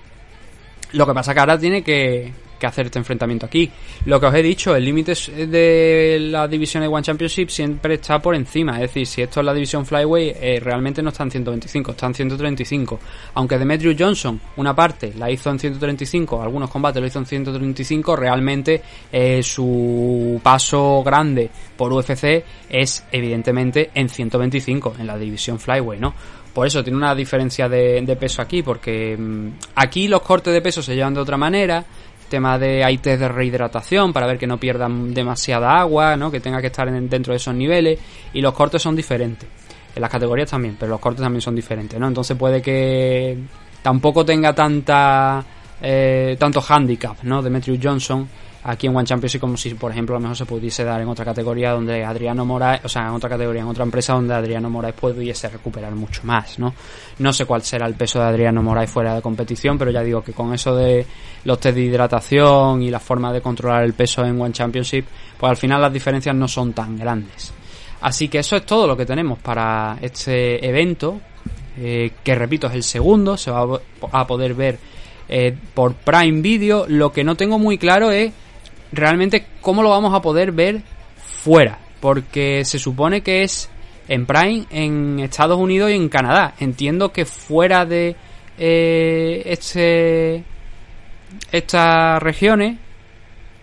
[0.92, 3.68] Lo que pasa que ahora tiene que, que hacer este enfrentamiento aquí.
[4.04, 5.14] Lo que os he dicho, el límite
[5.46, 8.74] de la división de One Championship siempre está por encima.
[8.74, 12.06] Es decir, si esto es la división Flyway, eh, realmente no está en 125, está
[12.06, 13.00] en 135.
[13.34, 18.14] Aunque Demetrius Johnson, una parte, la hizo en 135, algunos combates lo hizo en 135,
[18.14, 25.98] realmente eh, su paso grande por UFC es evidentemente en 125, en la división Flyway,
[25.98, 26.14] ¿no?
[26.52, 30.60] Por eso tiene una diferencia de, de peso aquí, porque mm, aquí los cortes de
[30.60, 31.84] peso se llevan de otra manera,
[32.30, 36.30] tema de hay test de rehidratación para ver que no pierdan demasiada agua, ¿no?
[36.30, 37.98] que tenga que estar dentro de esos niveles
[38.32, 39.46] y los cortes son diferentes.
[39.94, 42.06] En las categorías también, pero los cortes también son diferentes, ¿no?
[42.06, 43.36] Entonces puede que
[43.82, 45.44] tampoco tenga tanta
[45.82, 46.62] eh, tanto
[47.24, 47.42] ¿no?
[47.42, 48.28] Demetrius Johnson
[48.64, 51.08] aquí en One Championship como si por ejemplo a lo mejor se pudiese dar en
[51.08, 54.68] otra categoría donde Adriano Moraes, o sea, en otra categoría, en otra empresa donde Adriano
[54.68, 56.74] Moraes pudiese recuperar mucho más, ¿no?
[57.18, 60.22] No sé cuál será el peso de Adriano Moraes fuera de competición, pero ya digo
[60.22, 61.06] que con eso de
[61.44, 65.06] los test de hidratación y la forma de controlar el peso en One Championship,
[65.38, 67.52] pues al final las diferencias no son tan grandes.
[68.02, 71.20] Así que eso es todo lo que tenemos para este evento,
[71.78, 73.80] eh, que repito es el segundo, se va
[74.12, 74.78] a poder ver
[75.28, 76.86] eh, por Prime Video.
[76.88, 78.32] Lo que no tengo muy claro es
[78.92, 80.82] realmente cómo lo vamos a poder ver
[81.16, 81.78] fuera.
[82.00, 83.68] Porque se supone que es
[84.08, 86.54] en Prime en Estados Unidos y en Canadá.
[86.58, 88.16] Entiendo que fuera de
[88.58, 90.44] eh, este,
[91.52, 92.78] estas regiones,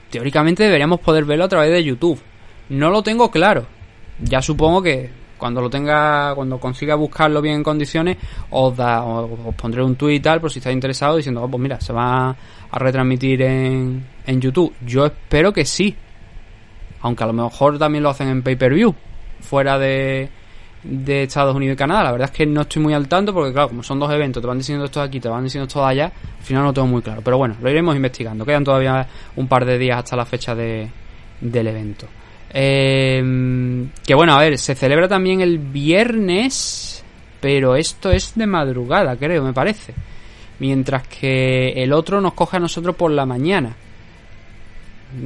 [0.10, 2.22] teóricamente deberíamos poder verlo a través de YouTube.
[2.70, 3.66] No lo tengo claro.
[4.20, 8.18] Ya supongo que cuando lo tenga, cuando consiga buscarlo bien en condiciones,
[8.50, 11.62] os, da, os, pondré un tweet y tal, por si estáis interesados, diciendo, oh, pues
[11.62, 12.36] mira, se va
[12.72, 14.74] a retransmitir en, en YouTube.
[14.86, 15.96] Yo espero que sí.
[17.02, 18.94] Aunque a lo mejor también lo hacen en pay-per-view,
[19.42, 20.30] fuera de,
[20.84, 22.04] de Estados Unidos y Canadá.
[22.04, 24.42] La verdad es que no estoy muy al tanto porque, claro, como son dos eventos,
[24.42, 27.02] te van diciendo esto aquí, te van diciendo esto allá, al final no tengo muy
[27.02, 27.22] claro.
[27.24, 28.46] Pero bueno, lo iremos investigando.
[28.46, 30.90] Quedan todavía un par de días hasta la fecha de,
[31.40, 32.08] del evento.
[32.52, 37.04] Eh, que bueno, a ver, se celebra también el viernes,
[37.40, 39.94] pero esto es de madrugada, creo, me parece.
[40.60, 43.76] Mientras que el otro nos coge a nosotros por la mañana.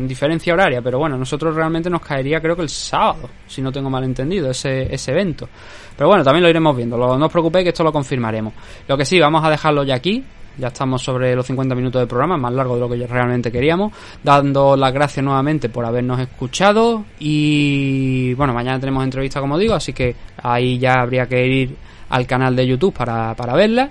[0.07, 3.89] Diferencia horaria, pero bueno, nosotros realmente nos caería creo que el sábado, si no tengo
[3.89, 5.49] mal entendido, ese, ese evento.
[5.97, 8.53] Pero bueno, también lo iremos viendo, no os preocupéis que esto lo confirmaremos.
[8.87, 10.23] Lo que sí, vamos a dejarlo ya aquí,
[10.57, 13.93] ya estamos sobre los 50 minutos de programa, más largo de lo que realmente queríamos.
[14.23, 17.05] Dando las gracias nuevamente por habernos escuchado.
[17.19, 21.75] Y bueno, mañana tenemos entrevista, como digo, así que ahí ya habría que ir
[22.09, 23.89] al canal de YouTube para, para verla.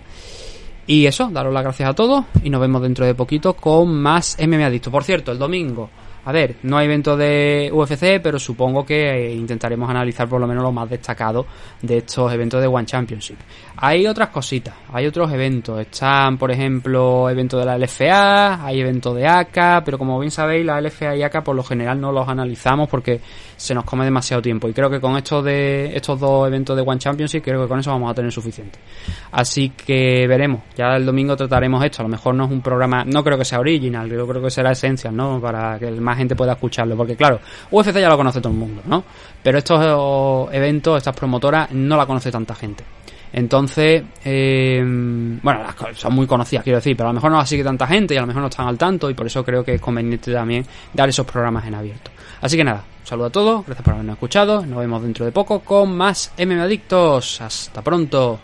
[0.90, 4.36] Y eso, daros las gracias a todos y nos vemos dentro de poquito con más
[4.44, 4.90] MMA Adicto.
[4.90, 5.88] Por cierto, el domingo
[6.24, 10.46] a ver, no hay evento de UFC, pero supongo que eh, intentaremos analizar por lo
[10.46, 11.46] menos lo más destacado
[11.80, 13.36] de estos eventos de One Championship.
[13.76, 15.80] Hay otras cositas, hay otros eventos.
[15.80, 20.66] Están, por ejemplo, eventos de la LFA, hay eventos de ACA, pero como bien sabéis,
[20.66, 23.20] la LFA y ACA por lo general no los analizamos porque
[23.56, 24.68] se nos come demasiado tiempo.
[24.68, 27.78] Y creo que con estos de estos dos eventos de One Championship, creo que con
[27.78, 28.78] eso vamos a tener suficiente.
[29.32, 30.60] Así que veremos.
[30.76, 32.02] Ya el domingo trataremos esto.
[32.02, 34.50] A lo mejor no es un programa, no creo que sea original, yo creo que
[34.50, 35.40] será esencial, ¿no?
[35.40, 36.96] Para que el más gente pueda escucharlo.
[36.96, 37.40] Porque claro,
[37.70, 39.04] UFC ya lo conoce todo el mundo, ¿no?
[39.42, 42.84] Pero estos eventos, estas promotoras, no la conoce tanta gente.
[43.32, 45.60] Entonces, eh, bueno,
[45.94, 48.16] son muy conocidas, quiero decir, pero a lo mejor no las sigue tanta gente y
[48.16, 50.66] a lo mejor no están al tanto y por eso creo que es conveniente también
[50.92, 52.10] dar esos programas en abierto.
[52.40, 55.32] Así que nada, un saludo a todos, gracias por habernos escuchado, nos vemos dentro de
[55.32, 57.40] poco con más MM Adictos.
[57.40, 58.40] Hasta pronto.